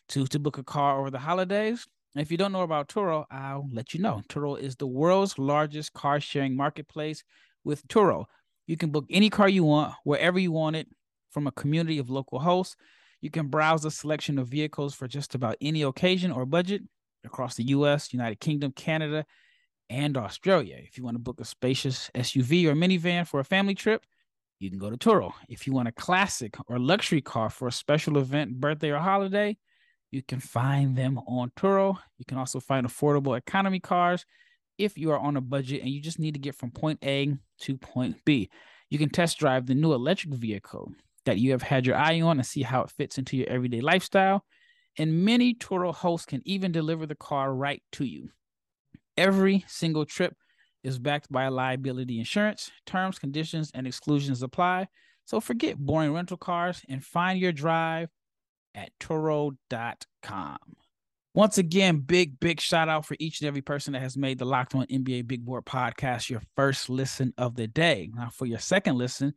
to 0.10 0.26
to 0.28 0.40
book 0.40 0.58
a 0.58 0.64
car 0.64 1.00
over 1.00 1.12
the 1.12 1.20
holidays. 1.20 1.86
If 2.16 2.32
you 2.32 2.38
don't 2.38 2.52
know 2.52 2.62
about 2.62 2.90
Turo, 2.90 3.26
I'll 3.32 3.68
let 3.72 3.94
you 3.94 4.00
know. 4.00 4.22
Turo 4.30 4.58
is 4.58 4.76
the 4.76 4.88
world's 4.88 5.38
largest 5.40 5.94
car 5.94 6.20
sharing 6.20 6.56
marketplace. 6.56 7.24
With 7.64 7.88
Turo, 7.88 8.26
you 8.68 8.78
can 8.78 8.92
book 8.92 9.06
any 9.10 9.30
car 9.30 9.50
you 9.50 9.64
want, 9.64 9.94
wherever 10.04 10.38
you 10.40 10.52
want 10.52 10.76
it, 10.76 10.88
from 11.32 11.48
a 11.48 11.52
community 11.52 11.98
of 11.98 12.10
local 12.10 12.40
hosts. 12.40 12.76
You 13.22 13.30
can 13.30 13.48
browse 13.48 13.84
a 13.86 13.92
selection 13.92 14.38
of 14.38 14.48
vehicles 14.48 14.94
for 14.94 15.08
just 15.08 15.34
about 15.34 15.58
any 15.62 15.82
occasion 15.82 16.32
or 16.32 16.46
budget 16.46 16.84
across 17.26 17.56
the 17.56 17.64
US, 17.66 18.14
United 18.14 18.40
Kingdom, 18.40 18.74
Canada, 18.74 19.26
and 19.90 20.18
Australia. 20.18 20.78
If 20.80 20.98
you 20.98 21.04
want 21.04 21.16
to 21.16 21.24
book 21.24 21.40
a 21.40 21.46
spacious 21.46 22.12
SUV 22.16 22.66
or 22.66 22.74
minivan 22.74 23.28
for 23.28 23.40
a 23.40 23.46
family 23.46 23.76
trip, 23.76 24.06
you 24.63 24.70
can 24.70 24.79
go 24.79 24.89
to 24.89 24.98
Turo. 24.98 25.34
If 25.50 25.67
you 25.67 25.74
want 25.74 25.89
a 25.89 25.91
classic 25.91 26.55
or 26.67 26.79
luxury 26.79 27.22
car 27.22 27.50
for 27.50 27.67
a 27.67 27.72
special 27.72 28.17
event, 28.17 28.60
birthday, 28.60 28.91
or 28.91 29.00
holiday, 29.00 29.58
you 30.10 30.24
can 30.24 30.39
find 30.39 30.96
them 30.96 31.20
on 31.27 31.51
Turo. 31.58 31.98
You 32.17 32.25
can 32.25 32.38
also 32.38 32.60
find 32.60 32.88
affordable 32.88 33.38
economy 33.38 33.79
cars 33.79 34.25
if 34.77 34.98
you 34.98 35.12
are 35.12 35.20
on 35.20 35.38
a 35.38 35.41
budget 35.41 35.82
and 35.82 35.89
you 35.89 36.01
just 36.01 36.17
need 36.17 36.34
to 36.36 36.39
get 36.39 36.55
from 36.55 36.72
point 36.72 37.00
A 37.03 37.36
to 37.62 37.77
point 37.77 38.24
B. 38.24 38.50
You 38.89 38.98
can 38.98 39.10
test 39.10 39.38
drive 39.38 39.65
the 39.65 39.75
new 39.75 39.93
electric 39.93 40.34
vehicle 40.34 40.91
that 41.25 41.39
you 41.39 41.51
have 41.51 41.62
had 41.62 41.86
your 41.86 41.96
eye 41.96 42.22
on 42.22 42.38
and 42.38 42.46
see 42.46 42.62
how 42.62 42.82
it 42.82 42.91
fits 42.91 43.17
into 43.17 43.36
your 43.36 43.50
everyday 43.50 43.82
lifestyle. 43.82 44.46
And 44.98 45.25
many 45.25 45.55
Turo 45.55 45.93
hosts 45.93 46.25
can 46.25 46.41
even 46.46 46.72
deliver 46.72 47.05
the 47.05 47.15
car 47.15 47.53
right 47.53 47.82
to 47.93 48.05
you. 48.05 48.29
Every 49.17 49.65
single 49.67 50.05
trip 50.05 50.36
is 50.84 51.00
backed 51.00 51.32
by 51.32 51.48
liability 51.48 52.20
insurance. 52.20 52.72
Terms, 52.86 53.20
conditions, 53.20 53.72
and 53.74 53.88
exclusions 53.88 54.44
apply. 54.44 54.88
So 55.25 55.40
forget 55.40 55.78
boring 55.78 56.13
rental 56.13 56.38
cars 56.38 56.82
and 56.90 57.04
find 57.04 57.40
your 57.40 57.52
drive 57.52 58.10
at 58.75 58.92
Turo.com. 59.00 60.58
Once 61.36 61.58
again, 61.58 61.98
big, 61.98 62.40
big 62.40 62.60
shout 62.60 62.90
out 62.90 63.06
for 63.06 63.16
each 63.20 63.42
and 63.42 63.48
every 63.48 63.62
person 63.62 63.94
that 63.94 64.02
has 64.02 64.16
made 64.16 64.38
the 64.38 64.46
Locked 64.46 64.75
On 64.75 64.86
NBA 64.86 65.28
Big 65.28 65.44
Board 65.44 65.66
podcast 65.66 66.30
your 66.30 66.42
first 66.56 66.90
listen 66.90 67.34
of 67.40 67.56
the 67.56 67.66
day. 67.66 68.12
Now, 68.13 68.30
for 68.30 68.46
your 68.46 68.60
second 68.60 68.98
listen, 68.98 69.34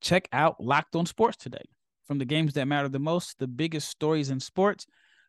check 0.00 0.28
out 0.32 0.62
Locked 0.62 0.94
On 0.94 1.06
Sports 1.06 1.38
today. 1.38 1.64
From 2.06 2.18
the 2.18 2.24
games 2.24 2.54
that 2.54 2.68
matter 2.68 2.88
the 2.88 3.00
most, 3.00 3.38
the 3.38 3.48
biggest 3.48 3.88
stories 3.88 4.30
in 4.30 4.38
sports, 4.38 4.86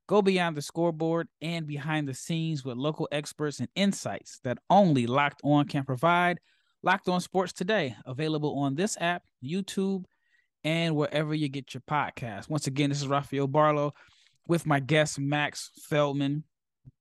go 0.08 0.22
beyond 0.22 0.58
the 0.58 0.62
scoreboard 0.62 1.28
and 1.42 1.68
behind 1.68 2.08
the 2.08 2.14
scenes 2.14 2.66
with 2.66 2.78
local 2.78 3.08
experts 3.12 3.60
and 3.60 3.70
insights 3.76 4.40
that 4.44 4.58
only 4.70 5.08
Locked 5.08 5.42
On 5.44 5.66
can 5.66 5.84
provide. 5.84 6.40
Locked 6.84 7.08
On 7.10 7.22
Sports 7.22 7.54
today, 7.54 7.96
available 8.06 8.60
on 8.60 8.76
this 8.76 8.98
app, 9.00 9.24
YouTube, 9.44 10.04
and 10.64 10.96
wherever 10.96 11.34
you 11.34 11.48
get 11.48 11.74
your 11.74 11.82
podcast. 11.90 12.50
Once 12.50 12.68
again, 12.68 12.90
this 12.90 13.02
is 13.02 13.08
Rafael 13.08 13.48
Barlowe 13.48 13.92
with 14.48 14.66
my 14.66 14.80
guest, 14.80 15.20
Max 15.20 15.72
Feldman, 15.84 16.44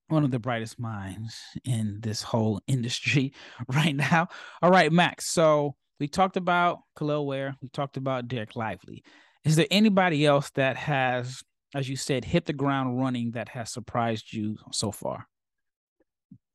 one 0.09 0.25
of 0.25 0.30
the 0.30 0.38
brightest 0.38 0.78
minds 0.78 1.38
in 1.64 1.99
this 2.00 2.23
whole 2.23 2.61
industry 2.66 3.33
right 3.75 3.95
now. 3.95 4.28
All 4.62 4.71
right, 4.71 4.92
Max. 4.92 5.26
So 5.26 5.75
we 5.99 6.09
talked 6.09 6.37
about 6.37 6.80
Kel'el 6.97 7.26
Ware. 7.26 7.57
We 7.62 7.69
talked 7.69 7.97
about 7.97 8.28
Dereck 8.28 8.57
Lively. 8.57 9.02
Is 9.45 9.57
there 9.57 9.66
anybody 9.71 10.26
else 10.26 10.50
that 10.50 10.76
has, 10.76 11.42
as 11.75 11.89
you 11.89 11.97
said, 11.97 12.25
hit 12.25 12.47
the 12.47 12.53
ground 12.53 13.00
running 13.00 13.33
that 13.33 13.50
has 13.50 13.71
surprised 13.71 14.33
you 14.33 14.57
so 14.73 14.91
far? 14.91 15.27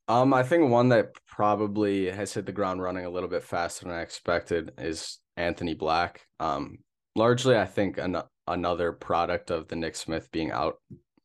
Um, 0.08 0.32
I 0.32 0.42
think 0.42 0.70
one 0.70 0.90
that 0.90 1.08
probably 1.26 2.10
has 2.10 2.32
hit 2.32 2.46
the 2.46 2.52
ground 2.52 2.80
running 2.80 3.04
a 3.04 3.10
little 3.10 3.28
bit 3.28 3.42
faster 3.42 3.84
than 3.84 3.94
I 3.94 4.02
expected 4.02 4.72
is 4.78 5.18
Anthony 5.36 5.74
Black. 5.74 6.26
Um, 6.38 6.78
largely, 7.16 7.56
I 7.56 7.66
think 7.66 7.98
an- 7.98 8.22
another 8.46 8.92
product 8.92 9.50
of 9.50 9.66
the 9.66 9.76
Nick 9.76 9.96
Smith 9.96 10.30
being 10.30 10.52
out 10.52 10.76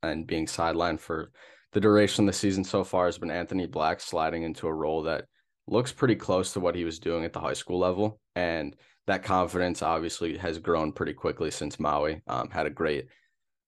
and 0.01 0.25
being 0.25 0.47
sidelined 0.47 0.99
for 0.99 1.31
the 1.73 1.79
duration 1.79 2.27
of 2.27 2.33
the 2.33 2.37
season 2.37 2.63
so 2.63 2.83
far 2.83 3.05
has 3.05 3.17
been 3.17 3.31
Anthony 3.31 3.67
Black 3.67 4.01
sliding 4.01 4.43
into 4.43 4.67
a 4.67 4.73
role 4.73 5.03
that 5.03 5.25
looks 5.67 5.91
pretty 5.91 6.15
close 6.15 6.53
to 6.53 6.59
what 6.59 6.75
he 6.75 6.83
was 6.83 6.99
doing 6.99 7.23
at 7.23 7.33
the 7.33 7.39
high 7.39 7.53
school 7.53 7.79
level. 7.79 8.19
And 8.35 8.75
that 9.07 9.23
confidence 9.23 9.81
obviously 9.81 10.37
has 10.37 10.57
grown 10.57 10.91
pretty 10.91 11.13
quickly 11.13 11.51
since 11.51 11.79
Maui. 11.79 12.21
Um, 12.27 12.49
had 12.49 12.65
a 12.65 12.71
great, 12.71 13.05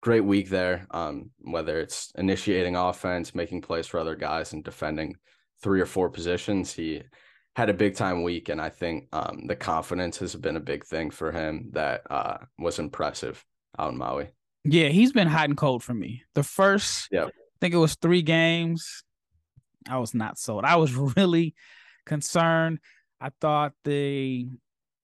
great 0.03 0.25
week 0.25 0.49
there. 0.49 0.85
Um, 0.91 1.31
whether 1.39 1.79
it's 1.79 2.11
initiating 2.17 2.75
offense, 2.75 3.33
making 3.33 3.61
plays 3.61 3.87
for 3.87 3.99
other 3.99 4.15
guys, 4.15 4.51
and 4.51 4.63
defending 4.63 5.15
three 5.63 5.79
or 5.79 5.85
four 5.85 6.09
positions, 6.09 6.73
he 6.73 7.01
had 7.55 7.69
a 7.69 7.73
big 7.73 7.95
time 7.95 8.21
week. 8.21 8.49
And 8.49 8.61
I 8.61 8.69
think 8.69 9.07
um, 9.13 9.47
the 9.47 9.55
confidence 9.55 10.17
has 10.17 10.35
been 10.35 10.57
a 10.57 10.59
big 10.59 10.85
thing 10.85 11.09
for 11.09 11.31
him 11.31 11.69
that 11.71 12.01
uh, 12.09 12.37
was 12.59 12.79
impressive 12.79 13.43
out 13.79 13.93
in 13.93 13.97
Maui. 13.97 14.27
Yeah, 14.65 14.89
he's 14.89 15.13
been 15.13 15.27
hot 15.27 15.47
and 15.47 15.57
cold 15.57 15.83
for 15.83 15.93
me. 15.93 16.23
The 16.35 16.43
first, 16.43 17.07
yeah, 17.09 17.25
I 17.25 17.31
think 17.61 17.73
it 17.73 17.77
was 17.77 17.95
three 17.95 18.21
games. 18.21 19.03
I 19.89 19.97
was 19.99 20.13
not 20.13 20.37
sold. 20.37 20.65
I 20.65 20.75
was 20.75 20.93
really 21.17 21.55
concerned. 22.05 22.79
I 23.21 23.31
thought 23.39 23.71
the 23.85 24.49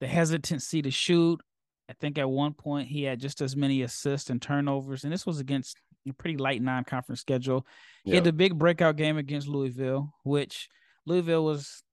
the 0.02 0.08
hesitancy 0.08 0.82
to 0.82 0.92
shoot. 0.92 1.40
I 1.90 1.94
think 2.00 2.18
at 2.18 2.30
one 2.30 2.54
point 2.54 2.88
he 2.88 3.04
had 3.04 3.20
just 3.20 3.42
as 3.42 3.56
many 3.56 3.82
assists 3.82 4.30
and 4.30 4.42
turnovers, 4.42 5.04
and 5.04 5.12
this 5.12 5.26
was 5.26 5.40
against 5.40 5.78
a 6.08 6.14
pretty 6.14 6.38
light 6.38 6.62
non-conference 6.62 7.20
schedule. 7.20 7.66
He 8.04 8.16
had 8.16 8.24
the 8.24 8.34
big 8.34 8.58
breakout 8.58 8.96
game 8.96 9.18
against 9.18 9.48
Louisville, 9.48 10.14
which 10.24 10.70
Louisville 11.06 11.44
was, 11.44 11.84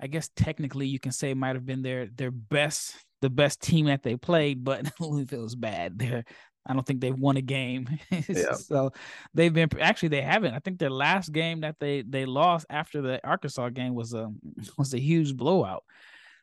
I 0.00 0.06
guess 0.06 0.30
technically 0.36 0.86
you 0.86 1.00
can 1.00 1.12
say 1.12 1.34
might 1.34 1.56
have 1.56 1.66
been 1.66 1.82
their 1.82 2.06
their 2.06 2.30
best 2.30 2.94
the 3.22 3.30
best 3.30 3.62
team 3.62 3.86
that 3.86 4.02
they 4.02 4.16
played, 4.16 4.62
but 4.62 4.90
Louisville 5.00 5.46
is 5.46 5.56
bad. 5.56 5.98
They're 5.98 6.24
I 6.66 6.72
don't 6.72 6.86
think 6.86 7.00
they've 7.00 7.18
won 7.18 7.36
a 7.36 7.42
game. 7.42 7.88
yeah. 8.10 8.54
so 8.54 8.90
they've 9.34 9.52
been 9.52 9.68
actually 9.80 10.10
they 10.10 10.22
haven't. 10.22 10.54
I 10.54 10.58
think 10.60 10.78
their 10.78 10.90
last 10.90 11.32
game 11.32 11.60
that 11.60 11.76
they 11.78 12.02
they 12.02 12.24
lost 12.24 12.66
after 12.70 13.02
the 13.02 13.26
Arkansas 13.26 13.70
game 13.70 13.94
was 13.94 14.14
um, 14.14 14.38
a 14.58 14.64
was 14.78 14.94
a 14.94 15.00
huge 15.00 15.36
blowout. 15.36 15.84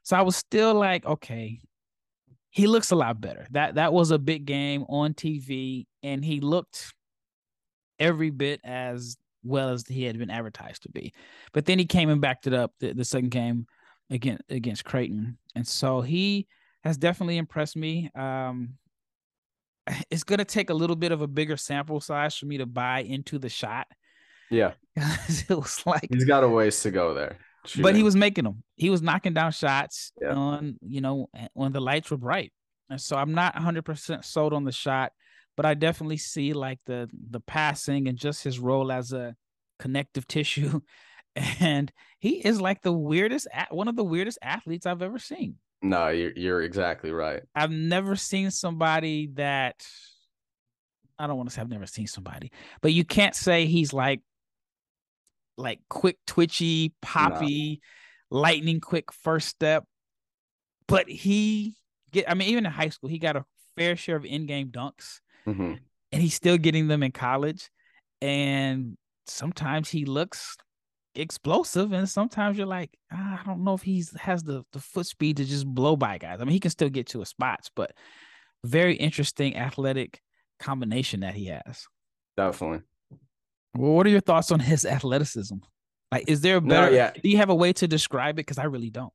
So 0.03 0.17
I 0.17 0.21
was 0.21 0.35
still 0.35 0.73
like, 0.73 1.05
okay, 1.05 1.61
he 2.51 2.67
looks 2.67 2.91
a 2.91 2.95
lot 2.95 3.19
better. 3.19 3.47
That 3.51 3.75
that 3.75 3.93
was 3.93 4.11
a 4.11 4.19
big 4.19 4.45
game 4.45 4.85
on 4.89 5.13
TV, 5.13 5.87
and 6.03 6.23
he 6.23 6.41
looked 6.41 6.93
every 7.97 8.29
bit 8.29 8.59
as 8.63 9.17
well 9.43 9.69
as 9.69 9.87
he 9.87 10.03
had 10.03 10.19
been 10.19 10.29
advertised 10.29 10.83
to 10.83 10.89
be. 10.89 11.13
But 11.53 11.65
then 11.65 11.79
he 11.79 11.85
came 11.85 12.09
and 12.09 12.21
backed 12.21 12.47
it 12.47 12.53
up 12.53 12.73
the, 12.79 12.93
the 12.93 13.05
second 13.05 13.29
game 13.29 13.67
against 14.09 14.43
against 14.49 14.83
Creighton, 14.83 15.37
and 15.55 15.65
so 15.65 16.01
he 16.01 16.45
has 16.83 16.97
definitely 16.97 17.37
impressed 17.37 17.77
me. 17.77 18.11
Um, 18.15 18.73
it's 20.11 20.25
gonna 20.25 20.45
take 20.45 20.69
a 20.69 20.75
little 20.75 20.97
bit 20.97 21.13
of 21.13 21.21
a 21.21 21.27
bigger 21.27 21.55
sample 21.55 22.01
size 22.01 22.35
for 22.35 22.47
me 22.47 22.57
to 22.57 22.65
buy 22.65 22.99
into 22.99 23.39
the 23.39 23.49
shot. 23.49 23.87
Yeah, 24.49 24.73
it 24.95 25.49
was 25.49 25.81
like 25.85 26.09
he's 26.11 26.25
got 26.25 26.43
a 26.43 26.49
ways 26.49 26.81
to 26.81 26.91
go 26.91 27.13
there. 27.13 27.37
Shooting. 27.65 27.83
But 27.83 27.95
he 27.95 28.03
was 28.03 28.15
making 28.15 28.45
them. 28.45 28.63
He 28.75 28.89
was 28.89 29.01
knocking 29.01 29.33
down 29.33 29.51
shots 29.51 30.11
yeah. 30.19 30.33
on 30.33 30.77
you 30.81 31.01
know 31.01 31.29
when 31.53 31.71
the 31.71 31.81
lights 31.81 32.09
were 32.09 32.17
bright, 32.17 32.51
and 32.89 32.99
so 32.99 33.15
I'm 33.15 33.33
not 33.33 33.53
100 33.53 33.83
percent 33.83 34.25
sold 34.25 34.53
on 34.53 34.63
the 34.63 34.71
shot, 34.71 35.11
but 35.55 35.65
I 35.65 35.75
definitely 35.75 36.17
see 36.17 36.53
like 36.53 36.79
the 36.85 37.09
the 37.29 37.39
passing 37.39 38.07
and 38.07 38.17
just 38.17 38.43
his 38.43 38.59
role 38.59 38.91
as 38.91 39.13
a 39.13 39.35
connective 39.77 40.27
tissue, 40.27 40.81
and 41.35 41.91
he 42.19 42.45
is 42.45 42.59
like 42.59 42.81
the 42.81 42.91
weirdest 42.91 43.47
one 43.69 43.87
of 43.87 43.95
the 43.95 44.03
weirdest 44.03 44.39
athletes 44.41 44.85
I've 44.85 45.03
ever 45.03 45.19
seen. 45.19 45.57
No, 45.83 46.09
you're 46.09 46.33
you're 46.35 46.61
exactly 46.61 47.11
right. 47.11 47.43
I've 47.55 47.71
never 47.71 48.15
seen 48.15 48.51
somebody 48.51 49.29
that 49.33 49.85
I 51.17 51.27
don't 51.27 51.37
want 51.37 51.49
to 51.49 51.55
say 51.55 51.61
I've 51.61 51.69
never 51.69 51.85
seen 51.85 52.07
somebody, 52.07 52.51
but 52.81 52.93
you 52.93 53.05
can't 53.05 53.35
say 53.35 53.65
he's 53.67 53.93
like 53.93 54.21
like 55.57 55.79
quick 55.89 56.17
twitchy, 56.27 56.93
poppy, 57.01 57.81
no. 58.31 58.39
lightning 58.39 58.79
quick 58.79 59.11
first 59.11 59.47
step. 59.47 59.85
But 60.87 61.09
he 61.09 61.75
get 62.11 62.29
I 62.29 62.33
mean, 62.33 62.49
even 62.49 62.65
in 62.65 62.71
high 62.71 62.89
school, 62.89 63.09
he 63.09 63.19
got 63.19 63.35
a 63.35 63.45
fair 63.77 63.95
share 63.95 64.15
of 64.15 64.25
in-game 64.25 64.69
dunks. 64.69 65.19
Mm-hmm. 65.47 65.73
And 66.13 66.21
he's 66.21 66.33
still 66.33 66.57
getting 66.57 66.87
them 66.87 67.03
in 67.03 67.11
college. 67.11 67.69
And 68.21 68.97
sometimes 69.27 69.89
he 69.89 70.05
looks 70.05 70.57
explosive, 71.15 71.91
and 71.91 72.07
sometimes 72.07 72.57
you're 72.57 72.67
like, 72.67 72.91
ah, 73.11 73.41
I 73.41 73.45
don't 73.45 73.63
know 73.63 73.73
if 73.73 73.81
he's 73.81 74.15
has 74.19 74.43
the 74.43 74.63
the 74.73 74.79
foot 74.79 75.05
speed 75.05 75.37
to 75.37 75.45
just 75.45 75.65
blow 75.65 75.95
by 75.95 76.17
guys. 76.17 76.39
I 76.39 76.43
mean, 76.43 76.53
he 76.53 76.59
can 76.59 76.71
still 76.71 76.89
get 76.89 77.07
to 77.07 77.19
his 77.19 77.29
spots, 77.29 77.69
but 77.75 77.93
very 78.63 78.95
interesting 78.95 79.57
athletic 79.57 80.21
combination 80.59 81.21
that 81.21 81.33
he 81.33 81.47
has. 81.47 81.85
Definitely. 82.37 82.81
Well, 83.75 83.93
what 83.93 84.05
are 84.05 84.09
your 84.09 84.21
thoughts 84.21 84.51
on 84.51 84.59
his 84.59 84.85
athleticism? 84.85 85.55
Like, 86.11 86.25
is 86.27 86.41
there 86.41 86.57
a 86.57 86.61
better? 86.61 86.91
No, 86.91 86.95
yeah. 86.95 87.11
Do 87.11 87.29
you 87.29 87.37
have 87.37 87.49
a 87.49 87.55
way 87.55 87.73
to 87.73 87.87
describe 87.87 88.35
it? 88.35 88.45
Because 88.45 88.57
I 88.57 88.65
really 88.65 88.89
don't. 88.89 89.13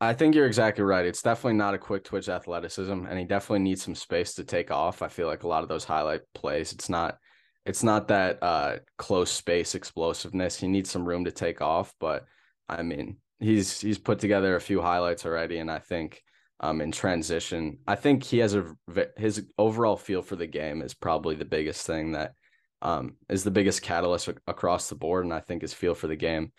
I 0.00 0.12
think 0.12 0.34
you're 0.34 0.46
exactly 0.46 0.84
right. 0.84 1.06
It's 1.06 1.22
definitely 1.22 1.54
not 1.54 1.74
a 1.74 1.78
quick 1.78 2.04
twitch 2.04 2.28
athleticism, 2.28 3.06
and 3.06 3.18
he 3.18 3.24
definitely 3.24 3.60
needs 3.60 3.82
some 3.82 3.94
space 3.94 4.34
to 4.34 4.44
take 4.44 4.70
off. 4.70 5.02
I 5.02 5.08
feel 5.08 5.26
like 5.26 5.44
a 5.44 5.48
lot 5.48 5.62
of 5.62 5.68
those 5.68 5.84
highlight 5.84 6.22
plays, 6.34 6.72
it's 6.72 6.88
not 6.88 7.18
it's 7.64 7.82
not 7.82 8.08
that 8.08 8.42
uh 8.42 8.76
close 8.98 9.30
space 9.30 9.74
explosiveness. 9.74 10.58
He 10.58 10.68
needs 10.68 10.90
some 10.90 11.06
room 11.06 11.24
to 11.24 11.32
take 11.32 11.62
off, 11.62 11.94
but 11.98 12.26
I 12.68 12.82
mean, 12.82 13.16
he's 13.38 13.80
he's 13.80 13.98
put 13.98 14.18
together 14.18 14.56
a 14.56 14.60
few 14.60 14.82
highlights 14.82 15.24
already, 15.24 15.58
and 15.58 15.70
I 15.70 15.78
think 15.78 16.20
um 16.60 16.80
in 16.82 16.92
transition, 16.92 17.78
I 17.86 17.94
think 17.94 18.24
he 18.24 18.38
has 18.38 18.54
a 18.54 18.74
his 19.16 19.46
overall 19.56 19.96
feel 19.96 20.20
for 20.22 20.36
the 20.36 20.46
game 20.46 20.82
is 20.82 20.92
probably 20.92 21.36
the 21.36 21.44
biggest 21.46 21.86
thing 21.86 22.12
that 22.12 22.32
um 22.84 23.16
is 23.28 23.42
the 23.42 23.50
biggest 23.50 23.82
catalyst 23.82 24.28
across 24.46 24.88
the 24.88 24.94
board, 24.94 25.24
and 25.24 25.34
I 25.34 25.40
think 25.40 25.62
his 25.62 25.74
feel 25.74 25.94
for 25.94 26.06
the 26.06 26.16
game 26.16 26.52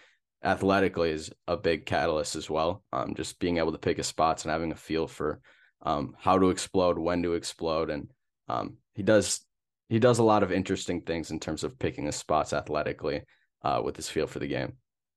athletically 0.43 1.11
is 1.11 1.31
a 1.47 1.57
big 1.57 1.85
catalyst 1.85 2.35
as 2.35 2.49
well. 2.49 2.83
Um, 2.93 3.15
just 3.15 3.39
being 3.39 3.57
able 3.57 3.71
to 3.71 3.77
pick 3.77 3.97
his 3.97 4.07
spots 4.07 4.43
and 4.43 4.51
having 4.51 4.71
a 4.71 4.75
feel 4.75 5.07
for 5.07 5.39
um, 5.81 6.15
how 6.19 6.37
to 6.37 6.49
explode, 6.49 6.97
when 6.97 7.23
to 7.23 7.33
explode, 7.33 7.89
and 7.89 8.09
um, 8.47 8.77
he 8.93 9.03
does 9.03 9.41
he 9.89 9.99
does 9.99 10.19
a 10.19 10.23
lot 10.23 10.43
of 10.43 10.51
interesting 10.51 11.01
things 11.01 11.31
in 11.31 11.39
terms 11.39 11.63
of 11.63 11.77
picking 11.77 12.05
his 12.05 12.15
spots 12.15 12.53
athletically 12.53 13.21
uh, 13.63 13.81
with 13.83 13.95
his 13.95 14.09
feel 14.09 14.27
for 14.27 14.39
the 14.39 14.47
game. 14.47 14.73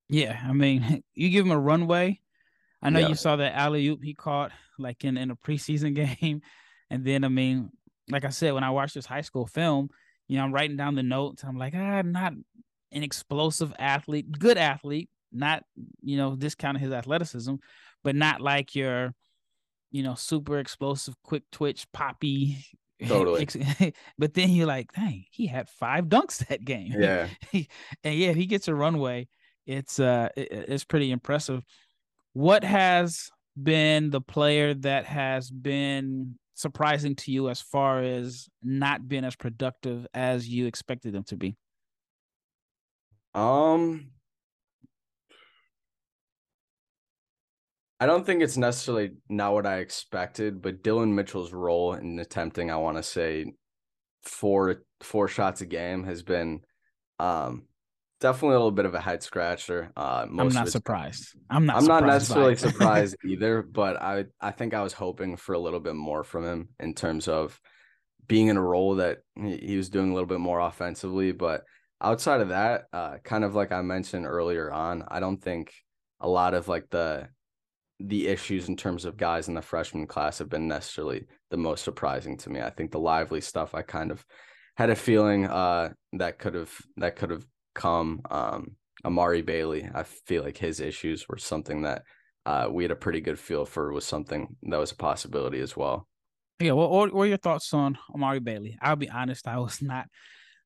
Yeah, 0.08 0.38
I 0.44 0.52
mean, 0.52 1.02
you 1.14 1.30
give 1.30 1.46
him 1.46 1.52
a 1.52 1.58
runway. 1.58 2.20
I 2.82 2.90
know 2.90 3.00
yeah. 3.00 3.08
you 3.08 3.14
saw 3.14 3.36
that 3.36 3.54
alley 3.54 3.88
oop 3.88 4.02
he 4.02 4.14
caught 4.14 4.52
like 4.78 5.04
in 5.04 5.16
in 5.16 5.30
a 5.30 5.36
preseason 5.36 5.94
game, 6.20 6.42
and 6.90 7.04
then 7.04 7.24
I 7.24 7.28
mean, 7.28 7.70
like 8.10 8.24
I 8.24 8.30
said, 8.30 8.54
when 8.54 8.64
I 8.64 8.70
watched 8.70 8.94
this 8.94 9.06
high 9.06 9.22
school 9.22 9.46
film, 9.46 9.90
you 10.28 10.36
know, 10.36 10.44
I'm 10.44 10.52
writing 10.52 10.76
down 10.76 10.94
the 10.94 11.02
notes. 11.02 11.42
I'm 11.42 11.58
like, 11.58 11.74
ah, 11.74 12.02
not 12.02 12.34
an 12.92 13.02
explosive 13.02 13.72
athlete, 13.78 14.30
good 14.30 14.58
athlete, 14.58 15.08
not 15.32 15.62
you 16.02 16.16
know 16.16 16.36
discounting 16.36 16.82
his 16.82 16.92
athleticism, 16.92 17.54
but 18.04 18.14
not 18.14 18.40
like 18.40 18.74
your, 18.74 19.14
you 19.90 20.02
know, 20.02 20.14
super 20.14 20.58
explosive, 20.58 21.14
quick 21.22 21.44
twitch, 21.50 21.86
poppy. 21.92 22.58
Totally. 23.06 23.46
but 24.18 24.34
then 24.34 24.50
you're 24.50 24.66
like, 24.66 24.92
dang, 24.92 25.24
he 25.30 25.46
had 25.46 25.68
five 25.68 26.06
dunks 26.06 26.46
that 26.48 26.64
game. 26.64 26.92
Yeah. 26.98 27.28
and 27.52 28.14
yeah, 28.14 28.30
if 28.30 28.36
he 28.36 28.46
gets 28.46 28.66
a 28.66 28.74
runway, 28.74 29.28
it's 29.66 30.00
uh, 30.00 30.30
it, 30.36 30.48
it's 30.50 30.84
pretty 30.84 31.12
impressive. 31.12 31.62
What 32.32 32.64
has 32.64 33.30
been 33.60 34.10
the 34.10 34.20
player 34.20 34.74
that 34.74 35.06
has 35.06 35.50
been 35.50 36.38
surprising 36.58 37.14
to 37.14 37.30
you 37.30 37.48
as 37.48 37.60
far 37.60 38.02
as 38.02 38.48
not 38.62 39.06
being 39.06 39.24
as 39.24 39.36
productive 39.36 40.06
as 40.12 40.48
you 40.48 40.66
expected 40.66 41.14
them 41.14 41.22
to 41.22 41.36
be? 41.36 41.56
Um, 43.32 44.10
I 48.00 48.06
don't 48.06 48.26
think 48.26 48.42
it's 48.42 48.56
necessarily 48.56 49.12
not 49.28 49.52
what 49.52 49.66
I 49.66 49.78
expected, 49.78 50.60
but 50.60 50.82
Dillon 50.82 51.14
Mitchell's 51.14 51.52
role 51.52 51.94
in 51.94 52.18
attempting, 52.18 52.72
I 52.72 52.76
want 52.76 52.96
to 52.96 53.04
say, 53.04 53.52
four 54.24 54.82
four 55.00 55.28
shots 55.28 55.60
a 55.60 55.66
game 55.66 56.02
has 56.02 56.24
been 56.24 56.60
um 57.20 57.67
definitely 58.20 58.56
a 58.56 58.58
little 58.58 58.72
bit 58.72 58.84
of 58.84 58.94
a 58.94 59.00
head 59.00 59.22
scratcher. 59.22 59.92
Uh, 59.96 60.26
I'm 60.28 60.48
not 60.48 60.68
surprised. 60.68 61.36
I'm 61.50 61.66
not. 61.66 61.76
I'm 61.76 61.84
not 61.86 62.04
necessarily 62.04 62.56
surprised 62.56 63.16
either, 63.24 63.62
but 63.62 64.00
I 64.00 64.24
I 64.40 64.50
think 64.50 64.74
I 64.74 64.82
was 64.82 64.92
hoping 64.92 65.36
for 65.36 65.54
a 65.54 65.58
little 65.58 65.80
bit 65.80 65.94
more 65.94 66.24
from 66.24 66.44
him 66.44 66.68
in 66.80 66.94
terms 66.94 67.28
of 67.28 67.60
being 68.26 68.48
in 68.48 68.56
a 68.56 68.62
role 68.62 68.96
that 68.96 69.18
he, 69.34 69.56
he 69.56 69.76
was 69.76 69.88
doing 69.88 70.10
a 70.10 70.14
little 70.14 70.28
bit 70.28 70.40
more 70.40 70.60
offensively. 70.60 71.32
But 71.32 71.64
outside 72.00 72.40
of 72.40 72.50
that, 72.50 72.84
uh, 72.92 73.18
kind 73.24 73.44
of 73.44 73.54
like 73.54 73.72
I 73.72 73.82
mentioned 73.82 74.26
earlier 74.26 74.70
on, 74.70 75.04
I 75.08 75.20
don't 75.20 75.42
think 75.42 75.72
a 76.20 76.28
lot 76.28 76.54
of 76.54 76.68
like 76.68 76.90
the 76.90 77.28
the 78.00 78.28
issues 78.28 78.68
in 78.68 78.76
terms 78.76 79.04
of 79.04 79.16
guys 79.16 79.48
in 79.48 79.54
the 79.54 79.62
freshman 79.62 80.06
class 80.06 80.38
have 80.38 80.48
been 80.48 80.68
necessarily 80.68 81.26
the 81.50 81.56
most 81.56 81.82
surprising 81.82 82.36
to 82.38 82.50
me. 82.50 82.60
I 82.60 82.70
think 82.70 82.92
the 82.92 83.00
lively 83.00 83.40
stuff 83.40 83.74
I 83.74 83.82
kind 83.82 84.12
of 84.12 84.24
had 84.76 84.90
a 84.90 84.94
feeling 84.94 85.44
uh 85.44 85.90
that 86.12 86.38
could 86.38 86.54
have 86.54 86.72
that 86.98 87.16
could 87.16 87.30
have 87.30 87.44
come 87.78 88.20
um 88.30 88.72
Amari 89.04 89.42
Bailey. 89.42 89.88
I 89.94 90.02
feel 90.02 90.42
like 90.42 90.58
his 90.58 90.80
issues 90.80 91.28
were 91.28 91.38
something 91.38 91.82
that 91.82 92.02
uh 92.44 92.68
we 92.70 92.84
had 92.84 92.90
a 92.90 92.96
pretty 92.96 93.20
good 93.20 93.38
feel 93.38 93.64
for 93.64 93.92
was 93.92 94.04
something 94.04 94.56
that 94.64 94.78
was 94.78 94.92
a 94.92 94.96
possibility 94.96 95.60
as 95.60 95.76
well. 95.76 96.06
Yeah, 96.60 96.72
well 96.72 96.90
what, 96.90 97.14
were 97.14 97.26
your 97.26 97.38
thoughts 97.38 97.72
on 97.72 97.96
Amari 98.14 98.40
Bailey? 98.40 98.76
I'll 98.82 98.96
be 98.96 99.08
honest, 99.08 99.46
I 99.46 99.58
was 99.58 99.80
not 99.82 100.06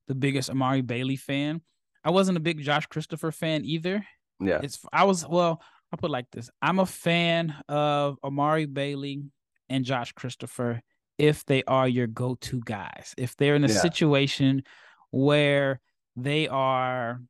the 0.07 0.15
biggest 0.15 0.49
Amari 0.49 0.81
Bailey 0.81 1.15
fan. 1.15 1.61
I 2.03 2.09
wasn't 2.09 2.37
a 2.37 2.41
big 2.41 2.59
Josh 2.59 2.87
Christopher 2.87 3.31
fan 3.31 3.63
either. 3.63 4.05
Yeah. 4.39 4.59
It's 4.63 4.79
I 4.91 5.05
was 5.05 5.27
well, 5.27 5.61
I'll 5.91 5.97
put 5.97 6.11
like 6.11 6.29
this. 6.31 6.49
I'm 6.61 6.79
a 6.79 6.85
fan 6.85 7.53
of 7.69 8.17
Amari 8.23 8.65
Bailey 8.65 9.23
and 9.69 9.85
Josh 9.85 10.11
Christopher 10.11 10.81
if 11.17 11.45
they 11.45 11.63
are 11.63 11.87
your 11.87 12.07
go-to 12.07 12.59
guys. 12.65 13.13
If 13.17 13.37
they're 13.37 13.55
in 13.55 13.63
a 13.63 13.67
yeah. 13.67 13.79
situation 13.79 14.63
where 15.11 15.79
they 16.15 16.47
are 16.47 17.21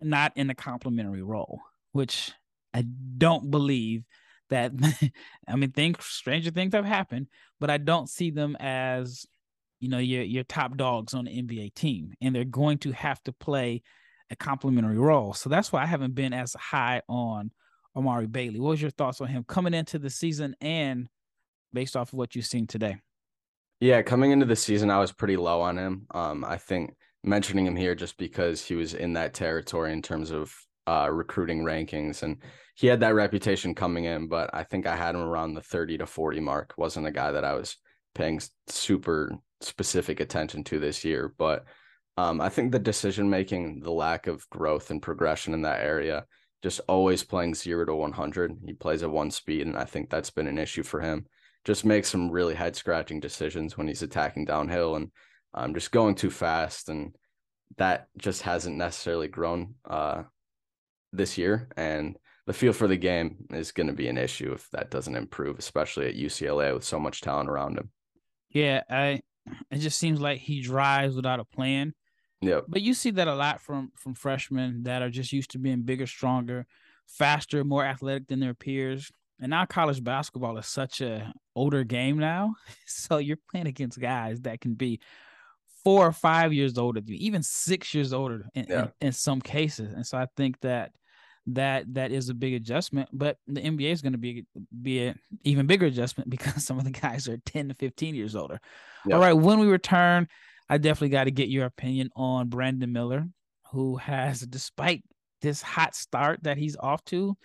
not 0.00 0.32
in 0.36 0.50
a 0.50 0.54
complementary 0.54 1.22
role, 1.22 1.60
which 1.92 2.32
I 2.72 2.82
don't 2.82 3.50
believe 3.50 4.04
that 4.50 4.72
I 5.48 5.56
mean 5.56 5.72
things 5.72 6.04
stranger 6.04 6.50
things 6.50 6.74
have 6.74 6.84
happened, 6.84 7.28
but 7.60 7.70
I 7.70 7.78
don't 7.78 8.08
see 8.08 8.30
them 8.30 8.56
as 8.60 9.26
you 9.80 9.88
know 9.88 9.98
your 9.98 10.22
your 10.22 10.44
top 10.44 10.76
dogs 10.76 11.14
on 11.14 11.26
the 11.26 11.42
NBA 11.42 11.74
team 11.74 12.14
and 12.20 12.34
they're 12.34 12.44
going 12.44 12.78
to 12.78 12.92
have 12.92 13.22
to 13.24 13.32
play 13.32 13.82
a 14.30 14.36
complementary 14.36 14.98
role. 14.98 15.32
So 15.32 15.48
that's 15.48 15.72
why 15.72 15.82
I 15.82 15.86
haven't 15.86 16.14
been 16.14 16.32
as 16.32 16.54
high 16.54 17.02
on 17.08 17.50
Amari 17.96 18.26
Bailey. 18.26 18.60
What 18.60 18.70
was 18.70 18.82
your 18.82 18.90
thoughts 18.90 19.20
on 19.20 19.28
him 19.28 19.44
coming 19.44 19.74
into 19.74 19.98
the 19.98 20.10
season 20.10 20.54
and 20.60 21.08
based 21.72 21.96
off 21.96 22.12
of 22.12 22.18
what 22.18 22.34
you've 22.34 22.46
seen 22.46 22.66
today? 22.66 22.98
Yeah, 23.80 24.02
coming 24.02 24.32
into 24.32 24.46
the 24.46 24.56
season, 24.56 24.90
I 24.90 24.98
was 24.98 25.12
pretty 25.12 25.36
low 25.36 25.60
on 25.60 25.78
him. 25.78 26.06
Um, 26.12 26.44
I 26.44 26.56
think 26.56 26.94
mentioning 27.24 27.66
him 27.66 27.76
here 27.76 27.94
just 27.94 28.16
because 28.16 28.64
he 28.64 28.74
was 28.74 28.94
in 28.94 29.14
that 29.14 29.34
territory 29.34 29.92
in 29.92 30.02
terms 30.02 30.30
of 30.30 30.54
uh, 30.86 31.08
recruiting 31.10 31.62
rankings 31.62 32.22
and 32.22 32.38
he 32.74 32.86
had 32.86 33.00
that 33.00 33.14
reputation 33.14 33.74
coming 33.74 34.04
in, 34.04 34.28
but 34.28 34.50
I 34.54 34.62
think 34.62 34.86
I 34.86 34.94
had 34.94 35.16
him 35.16 35.22
around 35.22 35.54
the 35.54 35.60
30 35.60 35.98
to 35.98 36.06
40 36.06 36.38
mark. 36.38 36.74
Wasn't 36.76 37.06
a 37.06 37.10
guy 37.10 37.32
that 37.32 37.44
I 37.44 37.54
was 37.54 37.76
paying 38.14 38.40
super 38.68 39.32
specific 39.60 40.20
attention 40.20 40.62
to 40.64 40.78
this 40.78 41.04
year, 41.04 41.34
but 41.36 41.64
um, 42.16 42.40
I 42.40 42.48
think 42.48 42.70
the 42.70 42.78
decision 42.78 43.28
making, 43.28 43.80
the 43.80 43.90
lack 43.90 44.28
of 44.28 44.48
growth 44.50 44.90
and 44.90 45.02
progression 45.02 45.54
in 45.54 45.62
that 45.62 45.80
area 45.80 46.24
just 46.62 46.80
always 46.88 47.22
playing 47.22 47.54
zero 47.54 47.84
to 47.84 47.94
100. 47.94 48.58
He 48.64 48.72
plays 48.72 49.02
at 49.02 49.10
one 49.10 49.30
speed, 49.30 49.66
and 49.66 49.76
I 49.76 49.84
think 49.84 50.10
that's 50.10 50.30
been 50.30 50.48
an 50.48 50.58
issue 50.58 50.82
for 50.82 51.00
him. 51.00 51.26
Just 51.64 51.84
makes 51.84 52.08
some 52.08 52.30
really 52.30 52.54
head 52.54 52.74
scratching 52.76 53.20
decisions 53.20 53.76
when 53.76 53.86
he's 53.86 54.02
attacking 54.02 54.46
downhill 54.46 54.96
and 54.96 55.10
um, 55.54 55.74
just 55.74 55.90
going 55.90 56.14
too 56.14 56.30
fast. 56.30 56.88
And 56.88 57.14
that 57.76 58.08
just 58.16 58.42
hasn't 58.42 58.76
necessarily 58.76 59.28
grown 59.28 59.74
uh, 59.88 60.22
this 61.12 61.38
year. 61.38 61.68
And 61.76 62.16
the 62.46 62.52
feel 62.52 62.72
for 62.72 62.88
the 62.88 62.96
game 62.96 63.36
is 63.50 63.72
going 63.72 63.88
to 63.88 63.92
be 63.92 64.08
an 64.08 64.18
issue 64.18 64.52
if 64.52 64.68
that 64.70 64.90
doesn't 64.90 65.16
improve, 65.16 65.58
especially 65.58 66.08
at 66.08 66.16
UCLA 66.16 66.72
with 66.72 66.84
so 66.84 66.98
much 66.98 67.20
talent 67.20 67.50
around 67.50 67.78
him. 67.78 67.90
Yeah, 68.50 68.82
I. 68.88 69.20
It 69.70 69.78
just 69.78 69.98
seems 69.98 70.20
like 70.20 70.40
he 70.40 70.60
drives 70.60 71.16
without 71.16 71.40
a 71.40 71.44
plan. 71.44 71.94
Yeah. 72.42 72.60
But 72.68 72.82
you 72.82 72.92
see 72.92 73.10
that 73.12 73.28
a 73.28 73.34
lot 73.34 73.60
from 73.60 73.92
from 73.94 74.14
freshmen 74.14 74.84
that 74.84 75.02
are 75.02 75.10
just 75.10 75.32
used 75.32 75.50
to 75.52 75.58
being 75.58 75.82
bigger, 75.82 76.06
stronger, 76.06 76.66
faster, 77.06 77.64
more 77.64 77.84
athletic 77.84 78.28
than 78.28 78.40
their 78.40 78.54
peers. 78.54 79.10
And 79.40 79.50
now 79.50 79.66
college 79.66 80.02
basketball 80.02 80.58
is 80.58 80.66
such 80.66 81.00
a 81.00 81.32
older 81.54 81.84
game 81.84 82.18
now. 82.18 82.54
So 82.86 83.18
you're 83.18 83.38
playing 83.50 83.68
against 83.68 84.00
guys 84.00 84.40
that 84.42 84.60
can 84.60 84.74
be 84.74 85.00
four 85.84 86.06
or 86.06 86.12
five 86.12 86.52
years 86.52 86.78
older 86.78 87.00
than 87.00 87.12
you, 87.12 87.18
even 87.20 87.42
six 87.42 87.94
years 87.94 88.12
older 88.12 88.46
in, 88.54 88.66
yeah. 88.68 88.82
in, 89.00 89.08
in 89.08 89.12
some 89.12 89.40
cases. 89.40 89.92
And 89.92 90.06
so 90.06 90.18
I 90.18 90.26
think 90.36 90.60
that 90.60 90.92
that 91.48 91.94
that 91.94 92.12
is 92.12 92.28
a 92.28 92.34
big 92.34 92.54
adjustment. 92.54 93.08
But 93.12 93.38
the 93.46 93.60
NBA 93.60 93.92
is 93.92 94.02
going 94.02 94.12
to 94.12 94.18
be 94.18 94.44
be 94.82 95.06
an 95.06 95.18
even 95.44 95.66
bigger 95.66 95.86
adjustment 95.86 96.30
because 96.30 96.64
some 96.64 96.78
of 96.78 96.84
the 96.84 96.90
guys 96.90 97.28
are 97.28 97.38
10 97.38 97.68
to 97.68 97.74
15 97.74 98.14
years 98.14 98.36
older. 98.36 98.60
All 99.10 99.18
right, 99.18 99.32
when 99.32 99.58
we 99.58 99.66
return, 99.66 100.28
I 100.68 100.78
definitely 100.78 101.10
got 101.10 101.24
to 101.24 101.30
get 101.30 101.48
your 101.48 101.64
opinion 101.64 102.10
on 102.14 102.48
Brandon 102.48 102.92
Miller, 102.92 103.26
who 103.72 103.96
has, 103.96 104.40
despite 104.40 105.02
this 105.40 105.62
hot 105.62 105.94
start 105.94 106.42
that 106.42 106.58
he's 106.58 106.76
off 106.76 107.02
to, 107.06 107.36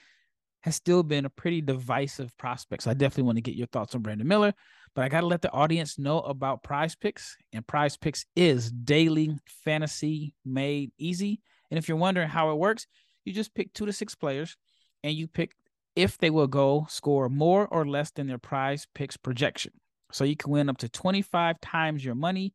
has 0.62 0.76
still 0.76 1.04
been 1.04 1.26
a 1.26 1.30
pretty 1.30 1.62
divisive 1.62 2.36
prospect. 2.38 2.84
So 2.84 2.92
I 2.92 2.96
definitely 2.96 3.24
want 3.24 3.38
to 3.38 3.42
get 3.42 3.56
your 3.56 3.68
thoughts 3.68 3.96
on 3.96 4.02
Brandon 4.02 4.28
Miller. 4.28 4.54
But 4.96 5.06
I 5.06 5.10
got 5.10 5.22
to 5.22 5.28
let 5.28 5.42
the 5.42 5.52
audience 5.52 5.98
know 5.98 6.20
about 6.20 6.64
Prize 6.64 6.96
Picks. 6.96 7.36
And 7.52 7.66
Prize 7.66 7.98
Picks 7.98 8.26
is 8.36 8.72
daily 8.72 9.36
fantasy 9.48 10.36
made 10.46 10.92
easy. 10.98 11.42
And 11.72 11.78
if 11.78 11.88
you're 11.88 11.98
wondering 11.98 12.30
how 12.30 12.52
it 12.52 12.60
works, 12.60 12.86
you 13.26 13.34
just 13.34 13.56
pick 13.56 13.74
two 13.74 13.86
to 13.86 13.94
six 13.94 14.14
players 14.14 14.56
and 15.04 15.14
you 15.14 15.28
pick 15.28 15.56
if 15.96 16.18
they 16.18 16.30
will 16.30 16.48
go 16.48 16.86
score 16.90 17.30
more 17.30 17.68
or 17.68 17.86
less 17.88 18.12
than 18.12 18.28
their 18.28 18.38
prize 18.38 18.88
picks 18.94 19.18
projection. 19.18 19.74
So 20.12 20.24
you 20.24 20.36
can 20.36 20.52
win 20.52 20.70
up 20.70 20.78
to 20.80 20.90
25 20.90 21.60
times 21.60 22.06
your 22.06 22.16
money 22.16 22.54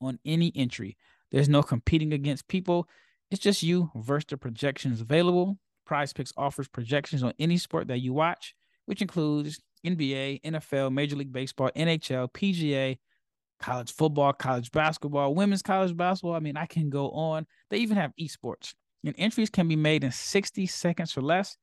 on 0.00 0.18
any 0.24 0.52
entry. 0.54 0.96
There's 1.30 1.48
no 1.48 1.62
competing 1.62 2.12
against 2.12 2.48
people. 2.48 2.88
It's 3.30 3.40
just 3.40 3.62
you 3.62 3.90
versus 3.94 4.26
the 4.30 4.36
projections 4.36 5.00
available. 5.00 5.58
Prize 5.84 6.12
Picks 6.12 6.32
offers 6.36 6.68
projections 6.68 7.22
on 7.22 7.34
any 7.38 7.58
sport 7.58 7.88
that 7.88 8.00
you 8.00 8.12
watch. 8.12 8.54
which 8.86 9.00
includes 9.00 9.60
NBA, 9.84 10.42
NFL, 10.42 10.92
Major 10.92 11.16
League 11.16 11.32
Baseball, 11.32 11.70
NHL, 11.76 12.32
PGA, 12.32 12.98
college 13.60 13.92
football, 13.92 14.32
college 14.32 14.70
basketball, 14.72 15.34
women's 15.34 15.62
college 15.62 15.96
basketball. 15.96 16.34
I 16.34 16.40
mean, 16.40 16.56
I 16.56 16.66
can 16.66 16.90
go 16.90 17.10
on. 17.10 17.46
They 17.70 17.78
even 17.78 17.96
have 17.96 18.12
esports. 18.20 18.74
And 19.04 19.14
entries 19.18 19.50
can 19.50 19.68
be 19.68 19.76
made 19.76 20.04
in 20.04 20.12
60 20.12 20.66
seconds 20.66 21.16
or 21.16 21.20
less. 21.20 21.56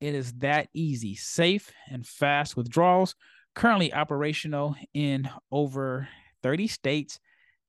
It 0.00 0.14
is 0.14 0.32
that 0.34 0.68
easy, 0.74 1.14
safe, 1.14 1.72
and 1.90 2.06
fast 2.06 2.56
withdrawals. 2.56 3.14
Currently 3.54 3.94
operational 3.94 4.74
in 4.92 5.28
over 5.50 6.08
30 6.42 6.66
states 6.66 7.20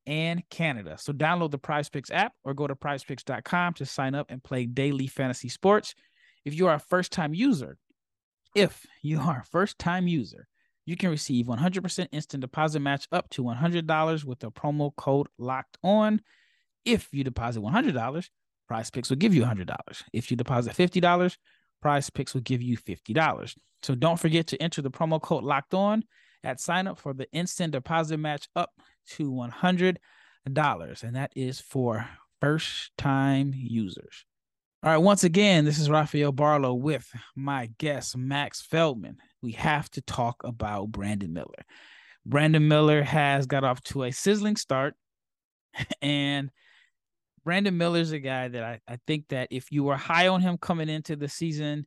and 0.07 0.43
Canada. 0.49 0.97
So 0.99 1.13
download 1.13 1.51
the 1.51 1.57
Prize 1.57 1.89
Picks 1.89 2.11
app 2.11 2.33
or 2.43 2.53
go 2.53 2.67
to 2.67 2.75
prizepicks.com 2.75 3.73
to 3.75 3.85
sign 3.85 4.15
up 4.15 4.27
and 4.29 4.43
play 4.43 4.65
daily 4.65 5.07
fantasy 5.07 5.49
sports. 5.49 5.95
If 6.43 6.53
you 6.53 6.67
are 6.67 6.75
a 6.75 6.79
first 6.79 7.11
time 7.11 7.33
user, 7.33 7.77
if 8.55 8.87
you 9.01 9.19
are 9.19 9.41
a 9.41 9.45
first 9.45 9.77
time 9.77 10.07
user, 10.07 10.47
you 10.85 10.95
can 10.95 11.09
receive 11.09 11.47
100% 11.47 12.07
instant 12.11 12.41
deposit 12.41 12.79
match 12.79 13.07
up 13.11 13.29
to 13.31 13.43
$100 13.43 14.23
with 14.23 14.39
the 14.39 14.51
promo 14.51 14.95
code 14.95 15.27
locked 15.37 15.77
on. 15.83 16.21
If 16.85 17.09
you 17.11 17.23
deposit 17.23 17.61
$100, 17.61 18.29
Prize 18.67 18.89
Picks 18.89 19.09
will 19.09 19.17
give 19.17 19.33
you 19.33 19.43
$100. 19.43 19.75
If 20.13 20.31
you 20.31 20.37
deposit 20.37 20.73
$50, 20.73 21.37
Prize 21.81 22.09
Picks 22.09 22.33
will 22.33 22.41
give 22.41 22.61
you 22.61 22.77
$50. 22.77 23.55
So 23.83 23.95
don't 23.95 24.19
forget 24.19 24.47
to 24.47 24.61
enter 24.61 24.81
the 24.81 24.91
promo 24.91 25.21
code 25.21 25.43
locked 25.43 25.73
on 25.73 26.03
at 26.43 26.59
sign 26.59 26.87
up 26.87 26.99
for 26.99 27.13
the 27.13 27.29
instant 27.31 27.73
deposit 27.73 28.17
match 28.17 28.47
up 28.55 28.71
to 29.11 29.31
$100. 29.31 29.97
And 30.45 31.15
that 31.15 31.31
is 31.35 31.59
for 31.59 32.07
first 32.39 32.91
time 32.97 33.53
users. 33.55 34.25
All 34.83 34.91
right, 34.91 34.97
once 34.97 35.23
again, 35.23 35.65
this 35.65 35.79
is 35.79 35.89
Rafael 35.89 36.31
Barlowe 36.31 36.79
with 36.79 37.09
my 37.35 37.71
guest, 37.79 38.15
Max 38.15 38.61
Feldman. 38.61 39.17
We 39.41 39.53
have 39.53 39.89
to 39.91 40.01
talk 40.01 40.43
about 40.43 40.91
Brandon 40.91 41.33
Miller. 41.33 41.65
Brandon 42.25 42.67
Miller 42.67 43.01
has 43.01 43.47
got 43.47 43.63
off 43.63 43.81
to 43.85 44.03
a 44.03 44.11
sizzling 44.11 44.55
start. 44.55 44.95
And 46.01 46.51
Brandon 47.43 47.77
Miller's 47.77 48.11
a 48.11 48.19
guy 48.19 48.47
that 48.47 48.63
I, 48.63 48.79
I 48.87 48.97
think 49.05 49.27
that 49.29 49.49
if 49.51 49.71
you 49.71 49.83
were 49.83 49.97
high 49.97 50.27
on 50.29 50.41
him 50.41 50.57
coming 50.57 50.89
into 50.89 51.15
the 51.15 51.29
season, 51.29 51.85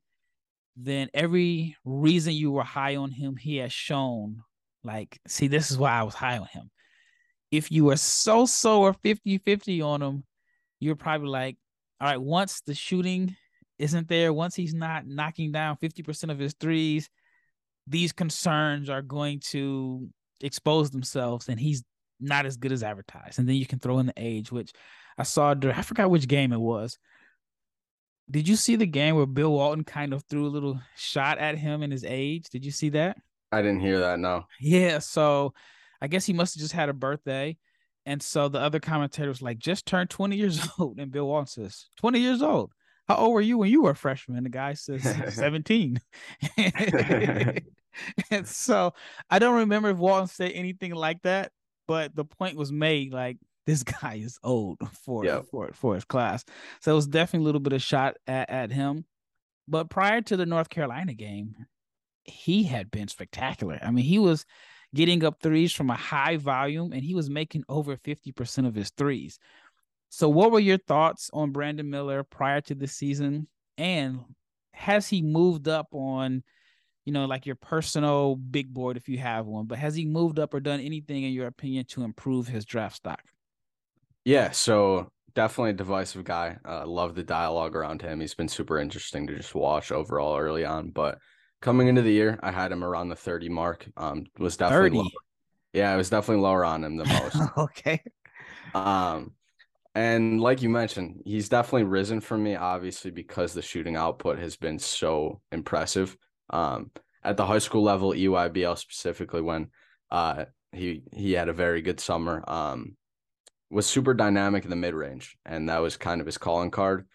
then 0.76 1.08
every 1.12 1.76
reason 1.84 2.34
you 2.34 2.52
were 2.52 2.62
high 2.62 2.96
on 2.96 3.10
him, 3.10 3.36
he 3.36 3.56
has 3.56 3.72
shown 3.72 4.42
like, 4.84 5.20
see, 5.26 5.48
this 5.48 5.70
is 5.70 5.78
why 5.78 5.92
I 5.92 6.02
was 6.04 6.14
high 6.14 6.38
on 6.38 6.46
him. 6.46 6.70
If 7.50 7.72
you 7.72 7.84
were 7.84 7.96
so 7.96 8.46
so 8.46 8.82
or 8.82 8.92
50 8.92 9.38
50 9.38 9.82
on 9.82 10.02
him, 10.02 10.24
you're 10.80 10.96
probably 10.96 11.28
like, 11.28 11.56
all 12.00 12.08
right, 12.08 12.20
once 12.20 12.60
the 12.60 12.74
shooting 12.74 13.36
isn't 13.78 14.08
there, 14.08 14.32
once 14.32 14.54
he's 14.54 14.74
not 14.74 15.06
knocking 15.06 15.52
down 15.52 15.76
50% 15.76 16.30
of 16.30 16.38
his 16.38 16.54
threes, 16.54 17.08
these 17.86 18.12
concerns 18.12 18.90
are 18.90 19.02
going 19.02 19.40
to 19.40 20.08
expose 20.40 20.90
themselves 20.90 21.48
and 21.48 21.58
he's 21.58 21.82
not 22.20 22.46
as 22.46 22.56
good 22.56 22.72
as 22.72 22.82
advertised. 22.82 23.38
And 23.38 23.48
then 23.48 23.56
you 23.56 23.66
can 23.66 23.78
throw 23.78 23.98
in 23.98 24.06
the 24.06 24.12
age, 24.16 24.52
which 24.52 24.72
I 25.16 25.22
saw, 25.22 25.54
I 25.54 25.82
forgot 25.82 26.10
which 26.10 26.28
game 26.28 26.52
it 26.52 26.60
was. 26.60 26.98
Did 28.30 28.46
you 28.46 28.56
see 28.56 28.76
the 28.76 28.86
game 28.86 29.16
where 29.16 29.26
Bill 29.26 29.52
Walton 29.52 29.84
kind 29.84 30.12
of 30.12 30.22
threw 30.24 30.46
a 30.46 30.48
little 30.48 30.80
shot 30.96 31.38
at 31.38 31.56
him 31.56 31.82
in 31.82 31.90
his 31.90 32.04
age? 32.04 32.48
Did 32.50 32.64
you 32.64 32.70
see 32.70 32.90
that? 32.90 33.16
I 33.50 33.62
didn't 33.62 33.80
hear 33.80 34.00
that. 34.00 34.18
No. 34.18 34.44
Yeah. 34.60 34.98
So 34.98 35.54
I 36.00 36.08
guess 36.08 36.26
he 36.26 36.34
must 36.34 36.54
have 36.54 36.60
just 36.60 36.74
had 36.74 36.90
a 36.90 36.92
birthday. 36.92 37.56
And 38.08 38.22
so 38.22 38.48
the 38.48 38.58
other 38.58 38.80
commentator 38.80 39.28
was 39.28 39.42
like, 39.42 39.58
just 39.58 39.84
turned 39.84 40.08
20 40.08 40.34
years 40.34 40.66
old. 40.78 40.98
And 40.98 41.12
Bill 41.12 41.26
Walton 41.26 41.46
says, 41.46 41.90
20 41.98 42.18
years 42.18 42.40
old. 42.40 42.72
How 43.06 43.16
old 43.16 43.34
were 43.34 43.42
you 43.42 43.58
when 43.58 43.70
you 43.70 43.82
were 43.82 43.90
a 43.90 43.94
freshman? 43.94 44.42
The 44.44 44.48
guy 44.48 44.72
says 44.72 45.02
17. 45.34 46.00
and 48.30 48.46
so 48.46 48.94
I 49.28 49.38
don't 49.38 49.56
remember 49.56 49.90
if 49.90 49.98
Walton 49.98 50.26
said 50.26 50.52
anything 50.52 50.94
like 50.94 51.20
that, 51.22 51.52
but 51.86 52.16
the 52.16 52.24
point 52.24 52.56
was 52.56 52.72
made 52.72 53.12
like 53.12 53.36
this 53.66 53.82
guy 53.82 54.14
is 54.14 54.38
old 54.42 54.78
for 55.04 55.26
yep. 55.26 55.44
for 55.50 55.70
for 55.74 55.94
his 55.94 56.06
class. 56.06 56.46
So 56.80 56.92
it 56.92 56.94
was 56.94 57.06
definitely 57.06 57.44
a 57.44 57.46
little 57.46 57.60
bit 57.60 57.74
of 57.74 57.82
shot 57.82 58.16
at, 58.26 58.48
at 58.48 58.72
him. 58.72 59.04
But 59.66 59.90
prior 59.90 60.22
to 60.22 60.36
the 60.38 60.46
North 60.46 60.70
Carolina 60.70 61.12
game, 61.12 61.54
he 62.24 62.62
had 62.62 62.90
been 62.90 63.08
spectacular. 63.08 63.78
I 63.82 63.90
mean, 63.90 64.06
he 64.06 64.18
was 64.18 64.46
getting 64.94 65.24
up 65.24 65.40
threes 65.40 65.72
from 65.72 65.90
a 65.90 65.96
high 65.96 66.36
volume 66.36 66.92
and 66.92 67.02
he 67.02 67.14
was 67.14 67.28
making 67.28 67.64
over 67.68 67.96
50% 67.96 68.66
of 68.66 68.74
his 68.74 68.90
threes. 68.90 69.38
So, 70.10 70.28
what 70.28 70.50
were 70.50 70.60
your 70.60 70.78
thoughts 70.78 71.30
on 71.32 71.52
Brandon 71.52 71.88
Miller 71.88 72.22
prior 72.22 72.60
to 72.62 72.74
this 72.74 72.94
season? 72.94 73.46
And 73.76 74.20
has 74.72 75.08
he 75.08 75.22
moved 75.22 75.68
up 75.68 75.88
on, 75.92 76.42
you 77.04 77.12
know, 77.12 77.26
like 77.26 77.44
your 77.44 77.56
personal 77.56 78.36
big 78.36 78.72
board 78.72 78.96
if 78.96 79.08
you 79.08 79.18
have 79.18 79.46
one, 79.46 79.66
but 79.66 79.78
has 79.78 79.94
he 79.94 80.06
moved 80.06 80.38
up 80.38 80.54
or 80.54 80.60
done 80.60 80.80
anything, 80.80 81.24
in 81.24 81.32
your 81.32 81.46
opinion, 81.46 81.84
to 81.86 82.04
improve 82.04 82.48
his 82.48 82.64
draft 82.64 82.96
stock? 82.96 83.22
Yeah. 84.24 84.50
So, 84.50 85.10
definitely 85.34 85.70
a 85.70 85.74
divisive 85.74 86.24
guy. 86.24 86.56
Uh, 86.66 86.86
love 86.86 87.14
the 87.14 87.22
dialogue 87.22 87.76
around 87.76 88.00
him. 88.00 88.20
He's 88.20 88.34
been 88.34 88.48
super 88.48 88.78
interesting 88.78 89.26
to 89.26 89.36
just 89.36 89.54
watch 89.54 89.92
overall 89.92 90.38
early 90.38 90.64
on. 90.64 90.90
But 90.90 91.18
coming 91.60 91.88
into 91.88 92.02
the 92.02 92.12
year, 92.12 92.38
I 92.42 92.50
had 92.50 92.72
him 92.72 92.84
around 92.84 93.08
the 93.08 93.16
30 93.16 93.48
mark. 93.48 93.86
Um, 93.96 94.26
was 94.38 94.56
definitely 94.56 94.98
30. 94.98 95.10
Yeah, 95.72 95.92
I 95.92 95.96
was 95.96 96.10
definitely 96.10 96.42
lower 96.42 96.64
on 96.64 96.84
him 96.84 96.96
the 96.96 97.04
most. 97.36 97.52
okay. 97.58 98.02
Um, 98.74 99.32
and 99.94 100.40
like 100.40 100.62
you 100.62 100.68
mentioned, 100.68 101.22
he's 101.24 101.48
definitely 101.48 101.84
risen 101.84 102.20
for 102.20 102.38
me, 102.38 102.54
obviously, 102.54 103.10
because 103.10 103.52
the 103.52 103.62
shooting 103.62 103.96
output 103.96 104.38
has 104.38 104.56
been 104.56 104.78
so 104.78 105.40
impressive. 105.50 106.16
Um, 106.50 106.90
at 107.24 107.36
the 107.36 107.46
high 107.46 107.58
school 107.58 107.82
level, 107.82 108.12
EYBL 108.12 108.78
specifically, 108.78 109.40
when 109.42 109.68
uh 110.10 110.46
he 110.72 111.02
he 111.12 111.32
had 111.32 111.48
a 111.48 111.52
very 111.52 111.82
good 111.82 112.00
summer. 112.00 112.44
Um, 112.46 112.96
was 113.70 113.86
super 113.86 114.14
dynamic 114.14 114.64
in 114.64 114.70
the 114.70 114.76
mid 114.76 114.94
range, 114.94 115.36
and 115.44 115.68
that 115.68 115.78
was 115.78 115.96
kind 115.96 116.20
of 116.20 116.26
his 116.26 116.38
calling 116.38 116.70
card 116.70 117.06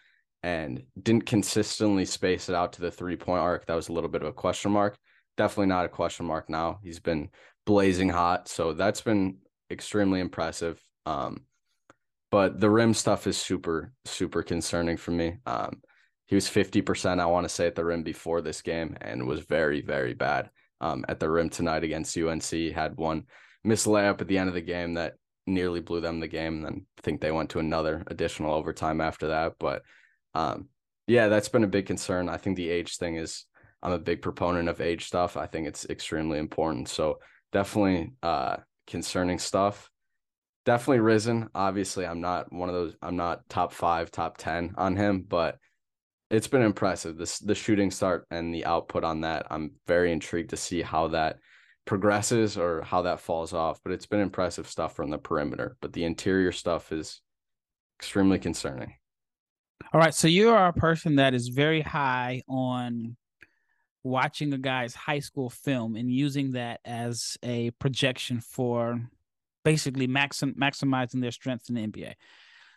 and 0.43 0.83
didn't 1.01 1.25
consistently 1.25 2.05
space 2.05 2.49
it 2.49 2.55
out 2.55 2.73
to 2.73 2.81
the 2.81 2.91
three 2.91 3.15
point 3.15 3.39
arc. 3.39 3.65
That 3.65 3.75
was 3.75 3.89
a 3.89 3.93
little 3.93 4.09
bit 4.09 4.21
of 4.21 4.27
a 4.27 4.33
question 4.33 4.71
mark. 4.71 4.97
Definitely 5.37 5.67
not 5.67 5.85
a 5.85 5.89
question 5.89 6.25
mark 6.25 6.49
now. 6.49 6.79
He's 6.83 6.99
been 6.99 7.29
blazing 7.65 8.09
hot. 8.09 8.49
So 8.49 8.73
that's 8.73 9.01
been 9.01 9.37
extremely 9.71 10.19
impressive. 10.19 10.81
Um, 11.05 11.45
but 12.29 12.59
the 12.59 12.69
rim 12.69 12.93
stuff 12.93 13.25
is 13.25 13.37
super, 13.37 13.93
super 14.05 14.43
concerning 14.43 14.97
for 14.97 15.11
me. 15.11 15.37
Um, 15.45 15.81
he 16.25 16.35
was 16.35 16.47
50%, 16.47 17.19
I 17.19 17.25
want 17.25 17.45
to 17.45 17.49
say, 17.49 17.67
at 17.67 17.75
the 17.75 17.85
rim 17.85 18.03
before 18.03 18.41
this 18.41 18.61
game 18.61 18.97
and 19.01 19.27
was 19.27 19.41
very, 19.41 19.81
very 19.81 20.13
bad 20.13 20.49
um, 20.81 21.05
at 21.07 21.19
the 21.19 21.29
rim 21.29 21.49
tonight 21.49 21.83
against 21.83 22.17
UNC. 22.17 22.73
Had 22.73 22.97
one 22.97 23.25
miss 23.63 23.85
layup 23.85 24.19
at 24.19 24.27
the 24.27 24.37
end 24.37 24.49
of 24.49 24.55
the 24.55 24.61
game 24.61 24.95
that 24.95 25.13
nearly 25.45 25.79
blew 25.79 26.01
them 26.01 26.19
the 26.19 26.27
game. 26.27 26.55
And 26.55 26.65
then 26.65 26.85
I 26.97 27.01
think 27.01 27.21
they 27.21 27.31
went 27.31 27.51
to 27.51 27.59
another 27.59 28.03
additional 28.07 28.53
overtime 28.53 28.99
after 28.99 29.27
that. 29.27 29.53
But 29.59 29.83
um, 30.35 30.69
yeah, 31.07 31.27
that's 31.27 31.49
been 31.49 31.63
a 31.63 31.67
big 31.67 31.85
concern. 31.85 32.29
I 32.29 32.37
think 32.37 32.55
the 32.55 32.69
age 32.69 32.97
thing 32.97 33.15
is 33.15 33.45
I'm 33.81 33.91
a 33.91 33.99
big 33.99 34.21
proponent 34.21 34.69
of 34.69 34.81
age 34.81 35.05
stuff. 35.05 35.35
I 35.35 35.47
think 35.47 35.67
it's 35.67 35.85
extremely 35.85 36.39
important. 36.39 36.87
So 36.87 37.19
definitely 37.51 38.13
uh 38.23 38.57
concerning 38.87 39.39
stuff. 39.39 39.89
Definitely 40.65 41.01
risen. 41.01 41.49
Obviously, 41.53 42.05
I'm 42.05 42.21
not 42.21 42.51
one 42.51 42.69
of 42.69 42.75
those 42.75 42.95
I'm 43.01 43.17
not 43.17 43.47
top 43.49 43.73
5, 43.73 44.11
top 44.11 44.37
10 44.37 44.75
on 44.77 44.95
him, 44.95 45.25
but 45.27 45.57
it's 46.29 46.47
been 46.47 46.61
impressive. 46.61 47.17
This 47.17 47.39
the 47.39 47.55
shooting 47.55 47.91
start 47.91 48.25
and 48.31 48.53
the 48.53 48.65
output 48.65 49.03
on 49.03 49.21
that. 49.21 49.47
I'm 49.51 49.73
very 49.87 50.11
intrigued 50.11 50.51
to 50.51 50.57
see 50.57 50.81
how 50.81 51.09
that 51.09 51.37
progresses 51.85 52.57
or 52.57 52.81
how 52.81 53.01
that 53.01 53.19
falls 53.19 53.53
off, 53.53 53.81
but 53.83 53.91
it's 53.91 54.05
been 54.05 54.21
impressive 54.21 54.67
stuff 54.69 54.95
from 54.95 55.09
the 55.09 55.17
perimeter, 55.17 55.75
but 55.81 55.91
the 55.91 56.05
interior 56.05 56.53
stuff 56.53 56.93
is 56.93 57.21
extremely 57.99 58.39
concerning. 58.39 58.93
All 59.93 59.99
right. 59.99 60.13
So 60.13 60.27
you 60.27 60.49
are 60.49 60.67
a 60.67 60.73
person 60.73 61.17
that 61.17 61.35
is 61.35 61.49
very 61.49 61.81
high 61.81 62.41
on 62.47 63.15
watching 64.01 64.51
a 64.51 64.57
guy's 64.57 64.95
high 64.95 65.19
school 65.19 65.51
film 65.51 65.95
and 65.95 66.11
using 66.11 66.53
that 66.53 66.79
as 66.83 67.37
a 67.43 67.69
projection 67.71 68.41
for 68.41 68.99
basically 69.63 70.07
maxim, 70.07 70.55
maximizing 70.59 71.21
their 71.21 71.31
strengths 71.31 71.69
in 71.69 71.75
the 71.75 71.87
NBA. 71.87 72.13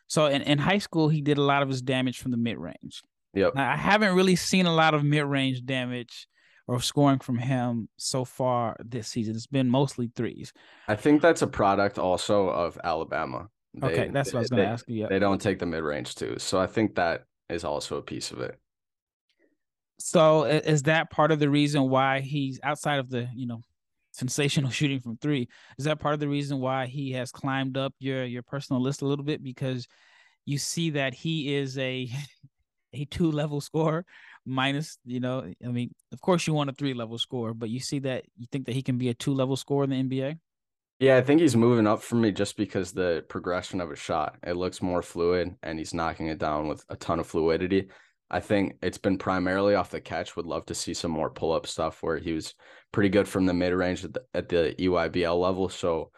So 0.08 0.26
in, 0.26 0.42
in 0.42 0.58
high 0.58 0.78
school, 0.78 1.08
he 1.08 1.22
did 1.22 1.38
a 1.38 1.42
lot 1.42 1.62
of 1.62 1.70
his 1.70 1.80
damage 1.80 2.20
from 2.20 2.32
the 2.32 2.36
mid 2.36 2.58
range. 2.58 3.02
Yep. 3.32 3.54
Now, 3.54 3.72
I 3.72 3.76
haven't 3.76 4.14
really 4.14 4.36
seen 4.36 4.66
a 4.66 4.74
lot 4.74 4.92
of 4.92 5.02
mid 5.02 5.24
range 5.24 5.64
damage 5.64 6.28
or 6.68 6.82
scoring 6.82 7.20
from 7.20 7.38
him 7.38 7.88
so 7.96 8.26
far 8.26 8.76
this 8.84 9.08
season. 9.08 9.34
It's 9.34 9.46
been 9.46 9.70
mostly 9.70 10.10
threes. 10.14 10.52
I 10.86 10.96
think 10.96 11.22
that's 11.22 11.42
a 11.42 11.46
product 11.46 11.98
also 11.98 12.48
of 12.48 12.78
Alabama. 12.84 13.48
They, 13.76 13.86
okay, 13.86 14.10
that's 14.12 14.32
what 14.32 14.38
I 14.38 14.40
was 14.40 14.50
going 14.50 14.64
to 14.64 14.68
ask 14.68 14.88
you. 14.88 15.06
They 15.08 15.18
don't 15.18 15.40
take 15.40 15.58
the 15.58 15.66
mid 15.66 15.82
range 15.82 16.14
too, 16.14 16.36
so 16.38 16.58
I 16.58 16.66
think 16.66 16.94
that 16.94 17.24
is 17.48 17.64
also 17.64 17.96
a 17.96 18.02
piece 18.02 18.30
of 18.30 18.40
it. 18.40 18.58
So 19.98 20.44
is 20.44 20.82
that 20.84 21.10
part 21.10 21.30
of 21.30 21.38
the 21.38 21.48
reason 21.48 21.88
why 21.88 22.20
he's 22.20 22.60
outside 22.62 22.98
of 22.98 23.10
the 23.10 23.28
you 23.34 23.46
know 23.46 23.62
sensational 24.12 24.70
shooting 24.78 25.00
from 25.00 25.16
three? 25.18 25.48
Is 25.78 25.84
that 25.84 26.00
part 26.00 26.14
of 26.14 26.20
the 26.20 26.28
reason 26.28 26.60
why 26.60 26.86
he 26.86 27.12
has 27.12 27.30
climbed 27.30 27.76
up 27.76 27.94
your 27.98 28.24
your 28.24 28.42
personal 28.42 28.82
list 28.82 29.02
a 29.02 29.06
little 29.06 29.24
bit 29.24 29.42
because 29.42 29.86
you 30.44 30.58
see 30.58 30.90
that 30.90 31.14
he 31.14 31.54
is 31.54 31.76
a 31.78 32.08
a 32.92 33.04
two 33.06 33.30
level 33.30 33.60
scorer 33.60 34.04
minus, 34.46 34.98
you 35.04 35.20
know, 35.20 35.52
I 35.62 35.68
mean, 35.68 35.92
of 36.12 36.20
course 36.20 36.46
you 36.46 36.54
want 36.54 36.70
a 36.70 36.72
three 36.72 36.94
level 36.94 37.18
score, 37.18 37.52
but 37.52 37.68
you 37.68 37.80
see 37.80 37.98
that 38.00 38.24
you 38.38 38.46
think 38.50 38.66
that 38.66 38.74
he 38.74 38.82
can 38.82 38.96
be 38.96 39.08
a 39.08 39.14
two 39.14 39.34
level 39.34 39.56
score 39.56 39.84
in 39.84 39.90
the 39.90 39.96
NBA? 39.96 40.38
Yeah, 40.98 41.18
I 41.18 41.20
think 41.20 41.40
he's 41.40 41.56
moving 41.56 41.86
up 41.86 42.02
for 42.02 42.16
me 42.16 42.32
just 42.32 42.56
because 42.56 42.92
the 42.92 43.24
progression 43.28 43.82
of 43.82 43.90
a 43.90 43.96
shot. 43.96 44.36
It 44.42 44.56
looks 44.56 44.80
more 44.80 45.02
fluid 45.02 45.54
and 45.62 45.78
he's 45.78 45.92
knocking 45.92 46.28
it 46.28 46.38
down 46.38 46.68
with 46.68 46.84
a 46.88 46.96
ton 46.96 47.20
of 47.20 47.26
fluidity. 47.26 47.88
I 48.30 48.40
think 48.40 48.78
it's 48.82 48.98
been 48.98 49.18
primarily 49.18 49.74
off 49.74 49.90
the 49.90 50.00
catch. 50.00 50.36
Would 50.36 50.46
love 50.46 50.64
to 50.66 50.74
see 50.74 50.94
some 50.94 51.10
more 51.10 51.30
pull 51.30 51.52
up 51.52 51.66
stuff 51.66 52.02
where 52.02 52.18
he 52.18 52.32
was 52.32 52.54
pretty 52.92 53.10
good 53.10 53.28
from 53.28 53.44
the 53.44 53.52
mid 53.52 53.74
range 53.74 54.04
at 54.04 54.14
the, 54.14 54.22
at 54.34 54.48
the 54.48 54.74
EYBL 54.78 55.38
level. 55.38 55.68
So 55.68 56.10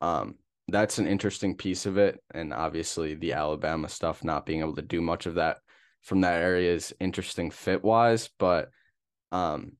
um, 0.00 0.34
that's 0.66 0.98
an 0.98 1.06
interesting 1.06 1.56
piece 1.56 1.86
of 1.86 1.96
it. 1.96 2.20
And 2.34 2.52
obviously, 2.52 3.14
the 3.14 3.34
Alabama 3.34 3.88
stuff, 3.88 4.24
not 4.24 4.46
being 4.46 4.60
able 4.60 4.74
to 4.74 4.82
do 4.82 5.00
much 5.00 5.26
of 5.26 5.36
that 5.36 5.58
from 6.02 6.22
that 6.22 6.42
area 6.42 6.74
is 6.74 6.92
interesting 6.98 7.50
fit 7.50 7.84
wise. 7.84 8.28
But 8.38 8.68
um, 9.32 9.72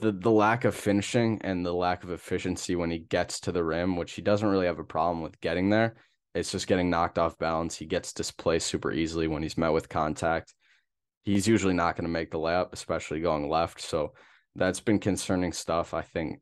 the 0.00 0.12
the 0.12 0.30
lack 0.30 0.64
of 0.64 0.74
finishing 0.74 1.40
and 1.42 1.64
the 1.64 1.72
lack 1.72 2.02
of 2.02 2.10
efficiency 2.10 2.74
when 2.74 2.90
he 2.90 2.98
gets 2.98 3.40
to 3.40 3.52
the 3.52 3.62
rim, 3.62 3.96
which 3.96 4.12
he 4.12 4.22
doesn't 4.22 4.48
really 4.48 4.66
have 4.66 4.78
a 4.78 4.84
problem 4.84 5.22
with 5.22 5.40
getting 5.40 5.70
there. 5.70 5.96
It's 6.34 6.52
just 6.52 6.66
getting 6.66 6.90
knocked 6.90 7.18
off 7.18 7.38
balance. 7.38 7.76
He 7.76 7.86
gets 7.86 8.12
displaced 8.12 8.66
super 8.66 8.92
easily 8.92 9.28
when 9.28 9.42
he's 9.42 9.58
met 9.58 9.72
with 9.72 9.88
contact. 9.88 10.54
He's 11.24 11.48
usually 11.48 11.74
not 11.74 11.96
going 11.96 12.04
to 12.04 12.12
make 12.12 12.30
the 12.30 12.38
layup, 12.38 12.72
especially 12.72 13.20
going 13.20 13.48
left. 13.48 13.80
So 13.80 14.12
that's 14.54 14.80
been 14.80 14.98
concerning 14.98 15.52
stuff. 15.52 15.94
I 15.94 16.02
think 16.02 16.40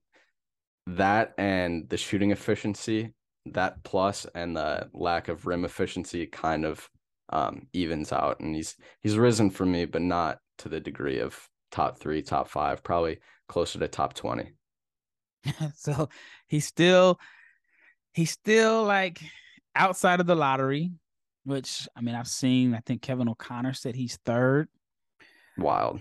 that 0.87 1.35
and 1.39 1.89
the 1.89 1.97
shooting 1.97 2.31
efficiency, 2.31 3.15
that 3.47 3.83
plus 3.85 4.27
and 4.35 4.57
the 4.57 4.89
lack 4.93 5.29
of 5.29 5.47
rim 5.47 5.65
efficiency 5.65 6.27
kind 6.27 6.65
of 6.65 6.89
um, 7.31 7.67
evens 7.73 8.13
out. 8.13 8.41
And 8.41 8.55
he's 8.55 8.77
he's 9.03 9.17
risen 9.19 9.51
for 9.51 9.67
me, 9.67 9.85
but 9.85 10.03
not 10.03 10.39
to 10.59 10.69
the 10.69 10.81
degree 10.81 11.21
of 11.21 11.49
top 11.71 11.99
three, 11.99 12.23
top 12.23 12.49
five, 12.49 12.83
probably 12.83 13.19
closer 13.49 13.79
to 13.79 13.89
top 13.89 14.15
20. 14.15 14.53
so 15.75 16.09
he's 16.47 16.67
still 16.67 17.21
he's 18.13 18.31
still 18.31 18.85
like 18.85 19.21
outside 19.75 20.21
of 20.21 20.27
the 20.27 20.35
lottery, 20.35 20.91
which 21.45 21.89
I 21.97 22.01
mean 22.01 22.15
I've 22.15 22.29
seen, 22.29 22.75
I 22.75 22.81
think 22.85 23.03
Kevin 23.03 23.29
O'Connor 23.29 23.75
said 23.75 23.95
he's 23.95 24.19
third. 24.25 24.69
Wild. 25.57 26.01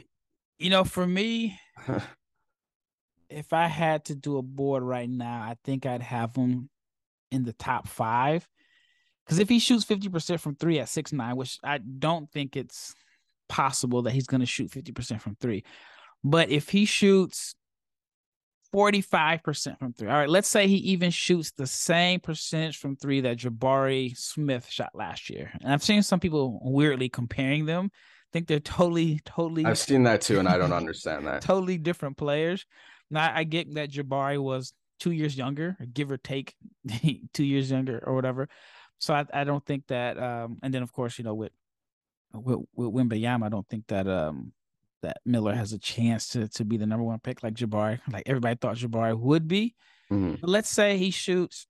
You 0.57 0.69
know, 0.69 0.83
for 0.83 1.05
me, 1.05 1.59
if 3.29 3.53
I 3.53 3.67
had 3.67 4.05
to 4.05 4.15
do 4.15 4.37
a 4.37 4.41
board 4.41 4.83
right 4.83 5.09
now, 5.09 5.41
I 5.41 5.57
think 5.63 5.85
I'd 5.85 6.01
have 6.01 6.35
him 6.35 6.69
in 7.31 7.43
the 7.43 7.53
top 7.53 7.87
five. 7.87 8.47
Because 9.25 9.39
if 9.39 9.49
he 9.49 9.59
shoots 9.59 9.85
50% 9.85 10.39
from 10.39 10.55
three 10.55 10.79
at 10.79 10.87
six 10.87 11.11
nine, 11.11 11.35
which 11.35 11.59
I 11.63 11.79
don't 11.79 12.31
think 12.31 12.55
it's 12.55 12.93
possible 13.47 14.03
that 14.03 14.11
he's 14.11 14.27
going 14.27 14.41
to 14.41 14.45
shoot 14.45 14.71
50% 14.71 15.21
from 15.21 15.35
three. 15.39 15.63
But 16.23 16.49
if 16.49 16.69
he 16.69 16.85
shoots 16.85 17.55
45% 18.73 19.79
from 19.79 19.93
three, 19.93 20.09
all 20.09 20.17
right, 20.17 20.29
let's 20.29 20.47
say 20.47 20.67
he 20.67 20.77
even 20.77 21.11
shoots 21.11 21.51
the 21.51 21.67
same 21.67 22.19
percentage 22.19 22.77
from 22.77 22.95
three 22.95 23.21
that 23.21 23.37
Jabari 23.37 24.17
Smith 24.17 24.67
shot 24.69 24.89
last 24.93 25.29
year. 25.29 25.51
And 25.61 25.71
I've 25.71 25.83
seen 25.83 26.01
some 26.03 26.19
people 26.19 26.59
weirdly 26.63 27.09
comparing 27.09 27.65
them. 27.65 27.91
I 27.93 28.29
think 28.33 28.47
they're 28.47 28.59
totally, 28.59 29.21
totally. 29.23 29.65
I've 29.65 29.77
seen 29.77 30.03
that 30.03 30.21
too, 30.21 30.39
and 30.39 30.47
I 30.47 30.57
don't 30.57 30.73
understand 30.73 31.27
that. 31.27 31.41
totally 31.43 31.77
different 31.77 32.17
players. 32.17 32.65
Now, 33.09 33.31
I 33.33 33.43
get 33.43 33.73
that 33.75 33.91
Jabari 33.91 34.41
was 34.41 34.73
two 34.99 35.11
years 35.11 35.37
younger, 35.37 35.77
give 35.93 36.11
or 36.11 36.17
take 36.17 36.55
two 37.33 37.43
years 37.45 37.69
younger 37.71 38.03
or 38.05 38.15
whatever. 38.15 38.49
So 38.97 39.13
I, 39.13 39.25
I 39.33 39.43
don't 39.43 39.65
think 39.65 39.87
that. 39.87 40.17
Um, 40.17 40.57
and 40.63 40.73
then 40.73 40.83
of 40.83 40.91
course, 40.91 41.17
you 41.17 41.23
know, 41.23 41.35
with 41.35 41.51
with, 42.43 42.59
with 42.75 42.93
Wembanyama, 42.93 43.45
I 43.45 43.49
don't 43.49 43.67
think 43.67 43.87
that 43.87 44.07
um 44.07 44.53
that 45.01 45.17
Miller 45.25 45.53
has 45.53 45.73
a 45.73 45.79
chance 45.79 46.29
to 46.29 46.47
to 46.49 46.65
be 46.65 46.77
the 46.77 46.85
number 46.85 47.03
one 47.03 47.19
pick 47.19 47.43
like 47.43 47.53
Jabari, 47.53 47.99
like 48.11 48.23
everybody 48.25 48.57
thought 48.59 48.77
Jabari 48.77 49.17
would 49.17 49.47
be. 49.47 49.75
Mm-hmm. 50.11 50.35
But 50.41 50.49
let's 50.49 50.69
say 50.69 50.97
he 50.97 51.11
shoots 51.11 51.67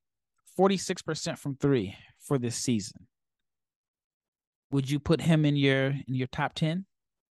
46% 0.58 1.38
from 1.38 1.56
three 1.56 1.95
for 2.19 2.38
this 2.38 2.56
season. 2.56 3.08
Would 4.71 4.89
you 4.89 4.99
put 4.99 5.21
him 5.21 5.45
in 5.45 5.56
your 5.56 5.88
in 5.88 6.15
your 6.15 6.28
top 6.28 6.54
10? 6.54 6.86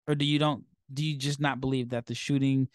Or 0.07 0.15
do 0.15 0.25
you 0.25 0.39
don't 0.39 0.65
do 0.93 1.03
you 1.03 1.17
just 1.17 1.39
not 1.39 1.59
believe 1.59 1.89
that 1.89 2.05
the 2.05 2.15
shooting 2.15 2.67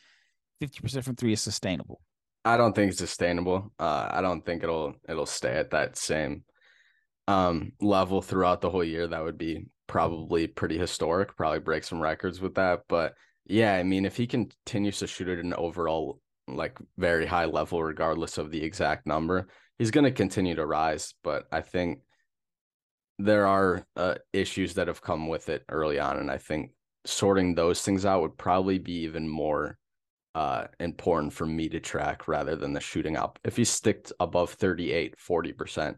50% 0.62 1.05
from 1.05 1.14
three 1.14 1.33
is 1.33 1.40
sustainable? 1.40 2.01
I 2.44 2.57
don't 2.57 2.75
think 2.75 2.90
it's 2.90 2.99
sustainable. 2.99 3.73
Uh, 3.79 4.09
I 4.11 4.21
don't 4.21 4.44
think 4.44 4.62
it'll 4.62 4.94
it'll 5.09 5.27
stay 5.27 5.55
at 5.55 5.71
that 5.71 5.97
same 5.97 6.44
um, 7.27 7.73
level 7.81 8.23
throughout 8.23 8.61
the 8.61 8.71
whole 8.71 8.85
year. 8.85 9.07
That 9.07 9.23
would 9.23 9.38
be 9.38 9.66
probably 9.88 10.46
pretty 10.46 10.79
historic, 10.79 11.37
probably 11.37 11.59
break 11.59 11.83
some 11.83 12.01
records 12.01 12.40
with 12.40 12.55
that. 12.55 12.83
But 12.88 13.14
yeah, 13.46 13.74
I 13.74 13.83
mean, 13.83 14.05
if 14.05 14.16
he 14.16 14.29
continues 14.29 14.98
to 14.98 15.09
shoot 15.09 15.29
at 15.29 15.38
an 15.38 15.55
overall 15.55 16.20
like 16.46 16.79
very 16.96 17.27
high 17.27 17.46
level, 17.46 17.83
regardless 17.83 18.38
of 18.38 18.51
the 18.51 18.62
exact 18.62 19.07
number, 19.07 19.48
he's 19.79 19.90
going 19.90 20.05
to 20.05 20.12
continue 20.12 20.55
to 20.55 20.64
rise. 20.64 21.14
But 21.24 21.46
I 21.51 21.62
think 21.62 22.01
there 23.18 23.46
are 23.46 23.85
uh, 23.96 24.14
issues 24.33 24.74
that 24.74 24.88
have 24.88 25.03
come 25.03 25.27
with 25.27 25.48
it 25.48 25.64
early 25.68 25.98
on, 25.98 26.18
and 26.18 26.31
I 26.31 26.38
think 26.38 26.70
sorting 27.05 27.55
those 27.55 27.83
things 27.83 28.05
out 28.05 28.22
would 28.22 28.38
probably 28.38 28.79
be 28.79 29.01
even 29.01 29.29
more 29.29 29.79
uh, 30.35 30.66
important 30.79 31.33
for 31.33 31.46
me 31.46 31.68
to 31.70 31.81
track 31.81 32.29
rather 32.29 32.55
than 32.55 32.72
the 32.72 32.81
shooting 32.81 33.16
up. 33.16 33.38
If 33.44 33.57
he 33.57 33.64
sticked 33.64 34.12
above 34.20 34.53
38, 34.53 35.16
40% 35.16 35.96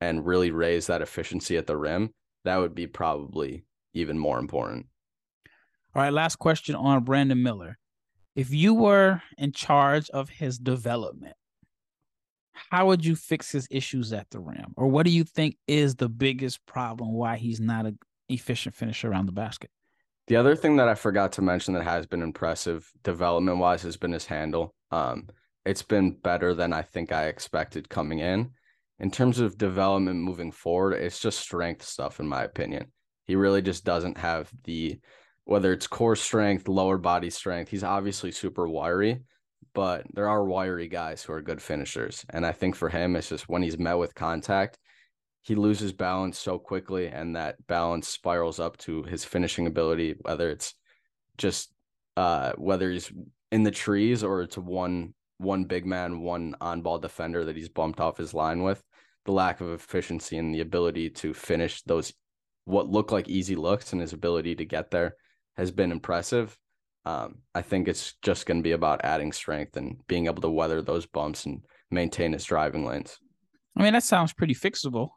and 0.00 0.26
really 0.26 0.50
raise 0.50 0.88
that 0.88 1.02
efficiency 1.02 1.56
at 1.56 1.66
the 1.66 1.76
rim, 1.76 2.10
that 2.48 2.58
would 2.58 2.74
be 2.74 2.86
probably 2.86 3.64
even 3.92 4.18
more 4.18 4.38
important. 4.38 4.86
All 5.94 6.02
right, 6.02 6.12
last 6.12 6.36
question 6.36 6.74
on 6.74 7.04
Brandon 7.04 7.42
Miller. 7.42 7.78
If 8.34 8.52
you 8.52 8.74
were 8.74 9.22
in 9.36 9.52
charge 9.52 10.08
of 10.10 10.28
his 10.28 10.58
development, 10.58 11.34
how 12.70 12.86
would 12.86 13.04
you 13.04 13.16
fix 13.16 13.52
his 13.52 13.66
issues 13.70 14.12
at 14.12 14.30
the 14.30 14.40
rim? 14.40 14.72
Or 14.76 14.86
what 14.88 15.06
do 15.06 15.12
you 15.12 15.24
think 15.24 15.56
is 15.66 15.96
the 15.96 16.08
biggest 16.08 16.64
problem 16.66 17.12
why 17.12 17.36
he's 17.36 17.60
not 17.60 17.86
an 17.86 17.98
efficient 18.28 18.74
finisher 18.74 19.10
around 19.10 19.26
the 19.26 19.32
basket? 19.32 19.70
The 20.26 20.36
other 20.36 20.56
thing 20.56 20.76
that 20.76 20.88
I 20.88 20.94
forgot 20.94 21.32
to 21.32 21.42
mention 21.42 21.74
that 21.74 21.84
has 21.84 22.06
been 22.06 22.22
impressive 22.22 22.90
development 23.02 23.58
wise 23.58 23.82
has 23.82 23.96
been 23.96 24.12
his 24.12 24.26
handle. 24.26 24.74
Um, 24.90 25.28
it's 25.64 25.82
been 25.82 26.12
better 26.12 26.54
than 26.54 26.72
I 26.72 26.82
think 26.82 27.12
I 27.12 27.26
expected 27.26 27.88
coming 27.88 28.20
in 28.20 28.50
in 29.00 29.10
terms 29.10 29.38
of 29.38 29.58
development 29.58 30.20
moving 30.20 30.50
forward, 30.50 30.94
it's 30.94 31.20
just 31.20 31.38
strength 31.38 31.84
stuff, 31.84 32.18
in 32.20 32.26
my 32.26 32.42
opinion. 32.42 32.90
He 33.26 33.36
really 33.36 33.62
just 33.62 33.84
doesn't 33.84 34.18
have 34.18 34.50
the, 34.64 34.98
whether 35.44 35.72
it's 35.72 35.86
core 35.86 36.16
strength, 36.16 36.66
lower 36.66 36.98
body 36.98 37.30
strength. 37.30 37.70
He's 37.70 37.84
obviously 37.84 38.32
super 38.32 38.68
wiry, 38.68 39.22
but 39.74 40.04
there 40.14 40.28
are 40.28 40.44
wiry 40.44 40.88
guys 40.88 41.22
who 41.22 41.32
are 41.32 41.42
good 41.42 41.62
finishers. 41.62 42.24
And 42.30 42.44
I 42.44 42.52
think 42.52 42.74
for 42.74 42.88
him, 42.88 43.14
it's 43.14 43.28
just 43.28 43.48
when 43.48 43.62
he's 43.62 43.78
met 43.78 43.98
with 43.98 44.14
contact, 44.14 44.78
he 45.42 45.54
loses 45.54 45.92
balance 45.92 46.38
so 46.38 46.58
quickly, 46.58 47.06
and 47.06 47.36
that 47.36 47.64
balance 47.68 48.08
spirals 48.08 48.58
up 48.58 48.76
to 48.78 49.04
his 49.04 49.24
finishing 49.24 49.66
ability, 49.66 50.16
whether 50.22 50.50
it's 50.50 50.74
just 51.36 51.72
uh, 52.16 52.52
whether 52.56 52.90
he's 52.90 53.12
in 53.52 53.62
the 53.62 53.70
trees 53.70 54.24
or 54.24 54.42
it's 54.42 54.58
one 54.58 55.14
one 55.38 55.64
big 55.64 55.86
man, 55.86 56.20
one 56.20 56.56
on 56.60 56.82
ball 56.82 56.98
defender 56.98 57.44
that 57.44 57.56
he's 57.56 57.68
bumped 57.68 58.00
off 58.00 58.16
his 58.16 58.34
line 58.34 58.64
with 58.64 58.82
the 59.28 59.32
lack 59.32 59.60
of 59.60 59.70
efficiency 59.70 60.38
and 60.38 60.54
the 60.54 60.62
ability 60.62 61.10
to 61.10 61.34
finish 61.34 61.82
those 61.82 62.14
what 62.64 62.88
look 62.88 63.12
like 63.12 63.28
easy 63.28 63.56
looks 63.56 63.92
and 63.92 64.00
his 64.00 64.14
ability 64.14 64.54
to 64.54 64.64
get 64.64 64.90
there 64.90 65.16
has 65.58 65.70
been 65.70 65.92
impressive. 65.92 66.56
Um, 67.04 67.40
I 67.54 67.60
think 67.60 67.88
it's 67.88 68.14
just 68.22 68.46
going 68.46 68.56
to 68.56 68.62
be 68.62 68.72
about 68.72 69.04
adding 69.04 69.32
strength 69.32 69.76
and 69.76 69.98
being 70.06 70.28
able 70.28 70.40
to 70.40 70.48
weather 70.48 70.80
those 70.80 71.04
bumps 71.04 71.44
and 71.44 71.60
maintain 71.90 72.32
his 72.32 72.44
driving 72.44 72.86
lanes. 72.86 73.18
I 73.76 73.82
mean, 73.82 73.92
that 73.92 74.02
sounds 74.02 74.32
pretty 74.32 74.54
fixable, 74.54 75.10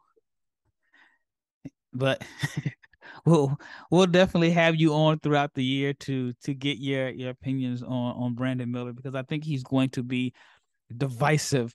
but 1.93 2.21
we'll 3.25 3.57
we'll 3.91 4.07
definitely 4.07 4.51
have 4.51 4.75
you 4.75 4.93
on 4.93 5.19
throughout 5.19 5.53
the 5.53 5.63
year 5.63 5.93
to 5.93 6.33
to 6.43 6.53
get 6.53 6.79
your 6.79 7.07
your 7.11 7.29
opinions 7.29 7.81
on 7.81 7.89
on 7.91 8.35
Brandon 8.35 8.69
Miller 8.69 8.91
because 8.91 9.15
I 9.15 9.23
think 9.23 9.45
he's 9.45 9.63
going 9.63 9.89
to 9.91 10.03
be 10.03 10.33
divisive 10.97 11.73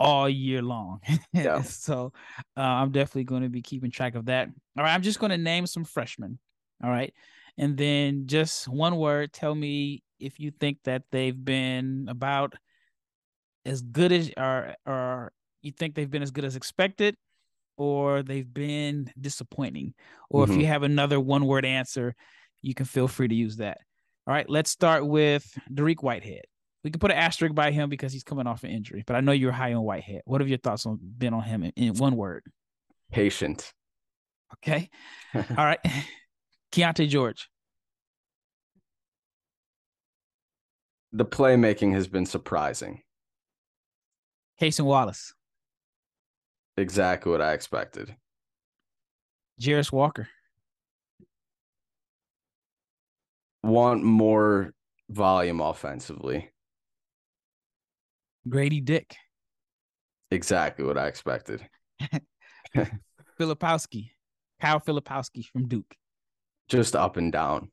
all 0.00 0.28
year 0.28 0.62
long. 0.62 1.00
Yeah. 1.32 1.62
so 1.62 2.12
uh, 2.56 2.60
I'm 2.60 2.92
definitely 2.92 3.24
going 3.24 3.42
to 3.42 3.48
be 3.48 3.62
keeping 3.62 3.90
track 3.90 4.14
of 4.14 4.26
that. 4.26 4.48
All 4.76 4.84
right, 4.84 4.94
I'm 4.94 5.02
just 5.02 5.18
going 5.18 5.30
to 5.30 5.38
name 5.38 5.66
some 5.66 5.84
freshmen. 5.84 6.38
All 6.82 6.90
right. 6.90 7.12
And 7.56 7.76
then 7.76 8.26
just 8.26 8.68
one 8.68 8.96
word, 8.96 9.32
tell 9.32 9.54
me 9.54 10.02
if 10.20 10.38
you 10.38 10.52
think 10.52 10.78
that 10.84 11.02
they've 11.10 11.44
been 11.44 12.06
about 12.08 12.54
as 13.64 13.82
good 13.82 14.12
as 14.12 14.30
or 14.36 14.74
or 14.86 15.32
you 15.62 15.72
think 15.72 15.94
they've 15.94 16.10
been 16.10 16.22
as 16.22 16.30
good 16.30 16.44
as 16.44 16.56
expected 16.56 17.16
or 17.76 18.22
they've 18.22 18.52
been 18.52 19.10
disappointing. 19.20 19.94
Or 20.30 20.44
mm-hmm. 20.44 20.52
if 20.52 20.60
you 20.60 20.66
have 20.66 20.84
another 20.84 21.18
one 21.18 21.46
word 21.46 21.64
answer, 21.64 22.14
you 22.62 22.74
can 22.74 22.86
feel 22.86 23.08
free 23.08 23.28
to 23.28 23.34
use 23.34 23.56
that. 23.56 23.78
All 24.26 24.34
right, 24.34 24.48
let's 24.48 24.70
start 24.70 25.06
with 25.06 25.44
Dariq 25.72 26.02
Whitehead 26.02 26.44
we 26.84 26.90
can 26.90 27.00
put 27.00 27.10
an 27.10 27.16
asterisk 27.16 27.54
by 27.54 27.70
him 27.70 27.88
because 27.88 28.12
he's 28.12 28.22
coming 28.22 28.46
off 28.46 28.64
an 28.64 28.70
injury. 28.70 29.02
But 29.06 29.16
I 29.16 29.20
know 29.20 29.32
you're 29.32 29.52
high 29.52 29.72
on 29.72 29.82
Whitehead. 29.82 30.22
What 30.24 30.40
have 30.40 30.48
your 30.48 30.58
thoughts 30.58 30.86
on 30.86 30.98
been 31.00 31.34
on 31.34 31.42
him 31.42 31.62
in, 31.62 31.72
in 31.76 31.94
one 31.94 32.16
word? 32.16 32.44
Patient. 33.10 33.72
Okay. 34.54 34.88
All 35.34 35.42
right. 35.56 35.80
Keyonte 36.72 37.08
George. 37.08 37.48
The 41.12 41.24
playmaking 41.24 41.94
has 41.94 42.06
been 42.06 42.26
surprising. 42.26 43.02
Cason 44.60 44.84
Wallace. 44.84 45.32
Exactly 46.76 47.32
what 47.32 47.40
I 47.40 47.54
expected. 47.54 48.14
Jarace 49.60 49.90
Walker. 49.90 50.28
Want 53.62 54.04
more 54.04 54.74
volume 55.08 55.60
offensively. 55.60 56.50
Grady 58.48 58.80
Dick. 58.80 59.14
Exactly 60.30 60.84
what 60.84 60.98
I 60.98 61.06
expected. 61.06 61.66
Filipowski. 63.40 64.10
Kyle 64.60 64.80
Filipowski 64.80 65.44
from 65.46 65.68
Duke. 65.68 65.94
Just 66.68 66.96
up 66.96 67.16
and 67.16 67.32
down. 67.32 67.70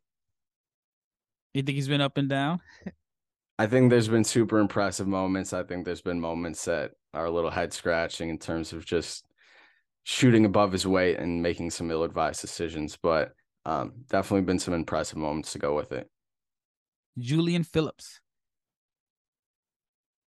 You 1.53 1.63
think 1.63 1.75
he's 1.75 1.87
been 1.87 2.01
up 2.01 2.17
and 2.17 2.29
down? 2.29 2.61
I 3.59 3.67
think 3.67 3.89
there's 3.89 4.09
been 4.09 4.23
super 4.23 4.59
impressive 4.59 5.07
moments. 5.07 5.53
I 5.53 5.63
think 5.63 5.85
there's 5.85 6.01
been 6.01 6.19
moments 6.19 6.65
that 6.65 6.91
are 7.13 7.25
a 7.25 7.31
little 7.31 7.49
head 7.49 7.71
scratching 7.71 8.29
in 8.29 8.37
terms 8.37 8.73
of 8.73 8.85
just 8.85 9.25
shooting 10.03 10.45
above 10.45 10.73
his 10.73 10.85
weight 10.85 11.17
and 11.17 11.41
making 11.41 11.71
some 11.71 11.89
ill 11.89 12.03
advised 12.03 12.41
decisions. 12.41 12.97
But 13.01 13.31
um, 13.65 13.93
definitely 14.09 14.41
been 14.41 14.59
some 14.59 14.73
impressive 14.73 15.17
moments 15.17 15.53
to 15.53 15.59
go 15.59 15.73
with 15.75 15.93
it. 15.93 16.09
Julian 17.17 17.63
Phillips. 17.63 18.19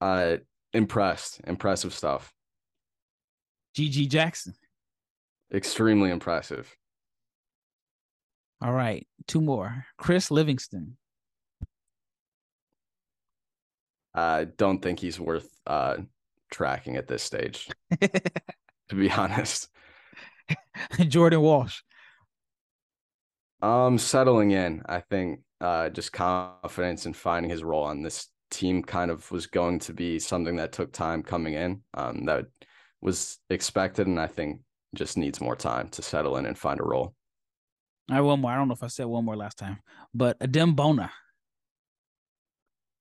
Uh, 0.01 0.37
impressed. 0.73 1.39
Impressive 1.45 1.93
stuff. 1.93 2.33
GG 3.77 4.09
Jackson. 4.09 4.53
Extremely 5.53 6.09
impressive. 6.09 6.75
All 8.61 8.73
right, 8.73 9.07
two 9.27 9.41
more. 9.41 9.85
Chris 9.97 10.31
Livingston. 10.31 10.97
I 14.13 14.45
don't 14.45 14.81
think 14.81 14.99
he's 14.99 15.19
worth 15.19 15.49
uh 15.65 15.97
tracking 16.51 16.97
at 16.97 17.07
this 17.07 17.23
stage. 17.23 17.69
to 18.01 18.95
be 18.95 19.09
honest. 19.09 19.69
Jordan 21.07 21.41
Walsh. 21.41 21.81
Um, 23.61 23.97
settling 23.97 24.51
in. 24.51 24.83
I 24.85 24.99
think 24.99 25.41
uh 25.59 25.89
just 25.89 26.11
confidence 26.11 27.05
in 27.05 27.13
finding 27.13 27.49
his 27.49 27.63
role 27.63 27.83
on 27.83 28.03
this 28.03 28.27
team 28.51 28.83
kind 28.83 29.09
of 29.09 29.31
was 29.31 29.47
going 29.47 29.79
to 29.79 29.93
be 29.93 30.19
something 30.19 30.57
that 30.57 30.71
took 30.71 30.91
time 30.91 31.23
coming 31.23 31.55
in. 31.55 31.81
Um, 31.95 32.25
that 32.25 32.45
was 33.01 33.39
expected, 33.49 34.05
and 34.07 34.19
I 34.19 34.27
think 34.27 34.61
just 34.93 35.17
needs 35.17 35.41
more 35.41 35.55
time 35.55 35.89
to 35.89 36.01
settle 36.01 36.37
in 36.37 36.45
and 36.45 36.57
find 36.57 36.79
a 36.79 36.83
role. 36.83 37.15
I 38.09 38.15
have 38.15 38.25
one 38.25 38.41
more. 38.41 38.51
I 38.51 38.57
don't 38.57 38.67
know 38.67 38.73
if 38.73 38.83
I 38.83 38.87
said 38.87 39.05
one 39.05 39.25
more 39.25 39.37
last 39.37 39.57
time, 39.57 39.79
but 40.13 40.37
Adem 40.39 40.75
Bona. 40.75 41.11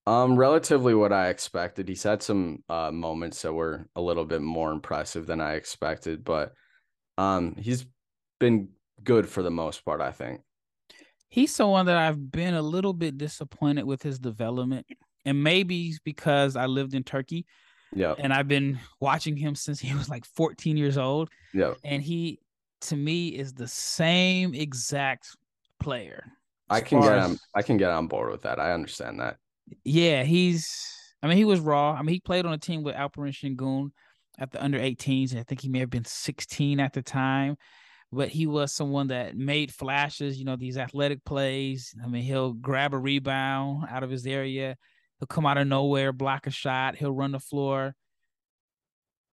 Um, 0.07 0.37
relatively 0.37 0.95
what 0.95 1.13
I 1.13 1.29
expected. 1.29 1.89
He's 1.89 2.03
had 2.03 2.23
some 2.23 2.65
uh 2.69 2.91
moments 2.91 3.43
that 3.43 3.53
were 3.53 3.89
a 3.95 4.01
little 4.01 4.25
bit 4.25 4.41
more 4.41 4.73
impressive 4.73 5.27
than 5.27 5.41
I 5.41 5.55
expected, 5.55 6.25
but 6.25 6.53
um 7.19 7.55
he's 7.57 7.87
been 8.39 8.71
good 9.05 9.29
for 9.29 9.43
the 9.43 9.51
most 9.51 9.85
part, 9.85 10.01
I 10.01 10.13
think. 10.13 10.41
He's 11.29 11.55
someone 11.55 11.87
that 11.87 11.97
I've 11.97 12.33
been 12.33 12.55
a 12.55 12.63
little 12.63 12.93
bit 12.93 13.19
disappointed 13.19 13.85
with 13.85 14.03
his 14.03 14.19
development. 14.19 14.87
And 15.25 15.43
maybe 15.43 15.95
because 16.05 16.57
I 16.57 16.67
lived 16.67 16.95
in 16.95 17.05
Turkey. 17.05 17.47
Yeah. 17.95 18.15
And 18.19 18.33
I've 18.33 18.49
been 18.49 18.79
watching 19.01 19.37
him 19.37 19.55
since 19.55 19.81
he 19.81 19.95
was 19.95 20.09
like 20.09 20.25
14 20.25 20.77
years 20.77 20.97
old. 20.97 21.29
Yeah. 21.53 21.75
And 21.85 22.03
he 22.03 22.41
to 22.83 22.97
me 22.97 23.29
is 23.29 23.53
the 23.53 23.69
same 23.69 24.55
exact 24.55 25.29
player. 25.81 26.25
I 26.69 26.81
can 26.81 27.01
get 27.01 27.19
on 27.19 27.39
I 27.55 27.63
can 27.63 27.77
get 27.77 27.91
on 27.91 28.07
board 28.07 28.31
with 28.31 28.43
that. 28.43 28.61
I 28.61 28.73
understand 28.73 29.21
that. 29.21 29.37
Yeah, 29.85 30.23
he's. 30.23 30.87
I 31.23 31.27
mean, 31.27 31.37
he 31.37 31.45
was 31.45 31.61
raw. 31.61 31.93
I 31.93 32.03
mean, 32.03 32.15
he 32.15 32.21
played 32.21 32.47
on 32.47 32.53
a 32.53 32.59
team 32.59 32.83
with 32.83 32.95
Alperen 32.95 33.35
Sengun 33.35 33.91
at 34.39 34.51
the 34.51 34.63
under 34.63 34.79
18s. 34.79 35.33
and 35.33 35.41
I 35.41 35.43
think 35.43 35.61
he 35.61 35.69
may 35.69 35.81
have 35.81 35.91
been 35.91 36.05
16 36.05 36.81
at 36.81 36.95
the 36.95 37.03
time, 37.03 37.57
but 38.11 38.29
he 38.29 38.47
was 38.47 38.73
someone 38.73 39.09
that 39.09 39.37
made 39.37 39.75
flashes. 39.75 40.39
You 40.39 40.47
know, 40.47 40.57
these 40.57 40.79
athletic 40.79 41.25
plays. 41.25 41.95
I 42.03 42.07
mean, 42.07 42.23
he'll 42.23 42.55
grab 42.55 42.95
a 42.95 42.99
rebound 42.99 43.87
out 43.91 44.03
of 44.03 44.11
his 44.11 44.27
area. 44.27 44.77
He'll 45.21 45.29
come 45.29 45.47
out 45.47 45.59
of 45.59 45.69
nowhere, 45.69 46.13
block 46.13 46.49
a 46.49 46.51
shot. 46.51 46.97
He'll 46.97 47.13
run 47.13 47.33
the 47.33 47.39
floor. 47.39 47.95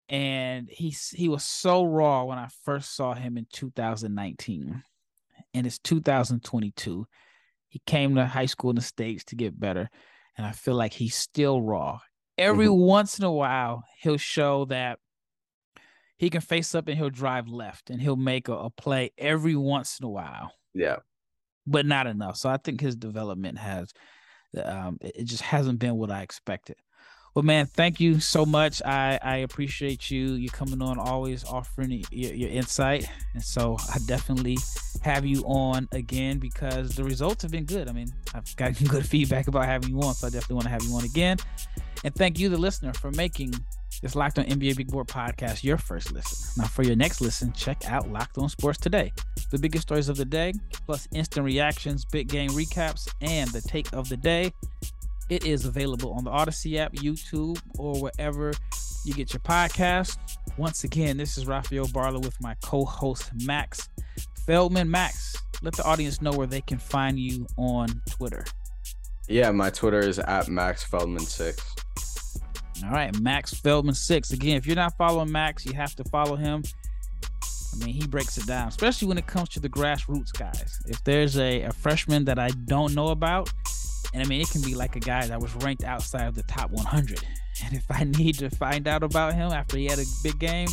And 0.10 0.70
he's 0.70 1.10
he 1.10 1.28
was 1.28 1.44
so 1.44 1.84
raw 1.84 2.26
when 2.26 2.38
I 2.38 2.48
first 2.64 2.96
saw 2.96 3.14
him 3.14 3.38
in 3.38 3.46
2019, 3.52 4.84
and 5.54 5.68
it's 5.68 5.80
2022. 5.80 7.08
He 7.68 7.82
came 7.86 8.16
to 8.16 8.26
high 8.26 8.46
school 8.46 8.70
in 8.70 8.78
the 8.78 8.82
states 8.82 9.26
to 9.26 9.36
get 9.36 9.60
better 9.60 9.90
and 10.38 10.46
I 10.46 10.52
feel 10.52 10.76
like 10.76 10.94
he's 10.94 11.16
still 11.16 11.62
raw. 11.62 12.00
Every 12.38 12.68
mm-hmm. 12.68 12.80
once 12.80 13.18
in 13.18 13.26
a 13.26 13.32
while, 13.32 13.84
he'll 14.00 14.18
show 14.18 14.66
that 14.66 15.00
he 16.18 16.30
can 16.30 16.42
face 16.42 16.76
up 16.76 16.88
and 16.88 16.98
he'll 16.98 17.10
drive 17.10 17.48
left 17.48 17.90
and 17.90 18.00
he'll 18.00 18.16
make 18.16 18.48
a, 18.48 18.54
a 18.54 18.70
play 18.70 19.12
every 19.18 19.56
once 19.56 20.00
in 20.00 20.06
a 20.06 20.10
while. 20.10 20.52
Yeah. 20.74 20.98
But 21.66 21.86
not 21.86 22.08
enough. 22.08 22.38
So 22.38 22.50
I 22.50 22.58
think 22.58 22.80
his 22.80 22.96
development 22.96 23.58
has 23.58 23.92
um 24.64 24.98
it 25.02 25.26
just 25.26 25.44
hasn't 25.44 25.80
been 25.80 25.96
what 25.98 26.12
I 26.12 26.22
expected. 26.22 26.78
Well, 27.36 27.44
man, 27.44 27.68
thank 27.68 28.00
you 28.00 28.20
so 28.20 28.46
much. 28.46 28.82
I 28.84 29.20
I 29.22 29.38
appreciate 29.38 30.10
you 30.10 30.34
you 30.34 30.50
coming 30.50 30.82
on, 30.82 30.98
always 30.98 31.44
offering 31.44 32.04
your, 32.12 32.34
your 32.34 32.50
insight, 32.50 33.08
and 33.36 33.44
so 33.44 33.78
I 33.94 34.00
definitely 34.08 34.58
have 35.04 35.24
you 35.26 35.44
on 35.44 35.88
again 35.92 36.40
because 36.40 36.96
the 36.96 37.04
results 37.04 37.44
have 37.44 37.52
been 37.52 37.66
good. 37.66 37.90
I 37.90 37.92
mean, 37.92 38.08
I've 38.34 38.56
gotten 38.56 38.88
good 38.88 39.08
feedback 39.08 39.48
about 39.48 39.66
having 39.66 39.90
you 39.90 40.02
on, 40.02 40.16
so 40.16 40.28
I 40.28 40.30
definitely 40.32 40.56
want 40.56 40.66
to 40.66 40.72
have 40.72 40.84
you 40.84 40.94
on 40.96 41.04
again. 41.04 41.38
And 42.04 42.16
thank 42.16 42.40
you, 42.40 42.50
the 42.50 42.58
listener, 42.58 42.94
for 42.94 43.12
making 43.12 43.54
this 44.02 44.16
Locked 44.16 44.40
On 44.40 44.46
NBA 44.46 44.78
Big 44.78 44.88
Board 44.88 45.08
podcast 45.08 45.64
your 45.64 45.78
first 45.78 46.12
listen. 46.12 46.62
Now, 46.62 46.68
for 46.68 46.84
your 46.84 46.96
next 46.96 47.22
listen, 47.22 47.52
check 47.54 47.90
out 47.90 48.12
Locked 48.12 48.38
On 48.38 48.50
Sports 48.50 48.78
Today, 48.78 49.12
the 49.52 49.58
biggest 49.58 49.84
stories 49.84 50.10
of 50.10 50.18
the 50.18 50.26
day, 50.26 50.54
plus 50.86 51.08
instant 51.14 51.46
reactions, 51.46 52.06
big 52.06 52.28
game 52.28 52.52
recaps, 52.52 53.08
and 53.22 53.50
the 53.52 53.62
take 53.62 53.92
of 53.94 54.10
the 54.10 54.18
day. 54.18 54.52
It 55.30 55.46
is 55.46 55.66
available 55.66 56.14
on 56.14 56.24
the 56.24 56.32
Odyssey 56.32 56.80
app, 56.80 56.94
YouTube, 56.94 57.60
or 57.78 58.00
wherever 58.00 58.54
you 59.04 59.14
get 59.14 59.34
your 59.34 59.42
podcast. 59.42 60.18
Once 60.58 60.84
again, 60.84 61.18
this 61.18 61.38
is 61.38 61.48
Rafael 61.48 61.88
Barlowe 61.88 62.24
with 62.24 62.40
my 62.42 62.56
co-host 62.64 63.32
Max 63.44 63.90
Feldman. 64.46 64.90
Max, 64.90 65.36
let 65.62 65.76
the 65.76 65.84
audience 65.84 66.22
know 66.22 66.32
where 66.32 66.48
they 66.48 66.62
can 66.62 66.78
find 66.78 67.20
you 67.20 67.46
on 67.58 68.02
Twitter. 68.10 68.46
Yeah, 69.28 69.52
my 69.52 69.70
Twitter 69.70 70.00
is 70.00 70.20
at 70.20 70.48
Max 70.48 70.84
Feldman 70.84 71.26
six. 71.26 71.76
All 72.84 72.92
right, 72.92 73.18
Max 73.20 73.54
Feldman 73.54 73.96
six. 73.96 74.32
Again, 74.32 74.58
if 74.58 74.66
you're 74.66 74.76
not 74.76 74.98
following 74.98 75.32
Max, 75.32 75.66
you 75.66 75.74
have 75.74 75.96
to 75.96 76.04
follow 76.06 76.36
him. 76.36 76.64
I 77.74 77.86
mean, 77.86 77.94
he 77.94 78.08
breaks 78.08 78.38
it 78.38 78.48
down, 78.48 78.68
especially 78.68 79.08
when 79.08 79.18
it 79.18 79.28
comes 79.28 79.50
to 79.50 79.60
the 79.60 79.70
grassroots 79.70 80.32
guys. 80.32 80.80
If 80.88 81.04
there's 81.04 81.38
a, 81.38 81.64
a 81.64 81.72
freshman 81.72 82.26
that 82.26 82.40
I 82.40 82.50
don't 82.66 82.96
know 82.96 83.10
about, 83.10 83.52
and 84.14 84.24
I 84.24 84.26
mean, 84.26 84.42
it 84.42 84.50
can 84.50 84.62
be 84.62 84.74
like 84.74 84.96
a 84.96 85.00
guy 85.00 85.28
that 85.28 85.40
was 85.40 85.54
ranked 85.56 85.84
outside 85.84 86.28
of 86.28 86.36
the 86.36 86.44
top 86.44 86.72
100. 86.72 87.24
And 87.66 87.76
if 87.76 87.86
I 87.90 88.04
need 88.18 88.38
to 88.40 88.50
find 88.50 88.88
out 88.88 89.04
about 89.04 89.34
him 89.34 89.52
after 89.52 89.78
he 89.78 89.86
had 89.86 90.00
a 90.00 90.06
big 90.24 90.40
game, 90.40 90.70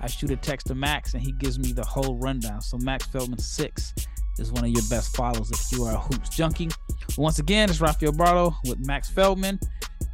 I 0.00 0.06
shoot 0.06 0.30
a 0.30 0.36
text 0.36 0.68
to 0.68 0.74
Max 0.74 1.14
and 1.14 1.22
he 1.22 1.32
gives 1.32 1.58
me 1.58 1.72
the 1.72 1.84
whole 1.84 2.16
rundown. 2.16 2.60
So 2.60 2.78
Max 2.78 3.06
Feldman 3.06 3.38
6 3.38 3.94
is 4.38 4.52
one 4.52 4.64
of 4.64 4.70
your 4.70 4.82
best 4.88 5.14
follows 5.14 5.50
if 5.50 5.72
you 5.72 5.84
are 5.84 5.94
a 5.94 5.98
hoops 5.98 6.30
junkie. 6.30 6.70
Once 7.18 7.38
again, 7.38 7.68
it's 7.68 7.80
Rafael 7.80 8.12
Barlowe 8.12 8.54
with 8.64 8.78
Max 8.86 9.10
Feldman. 9.10 9.58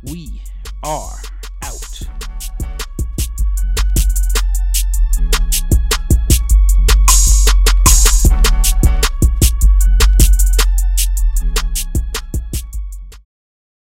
We 0.05 0.41
are 0.83 1.21
out. 1.63 2.26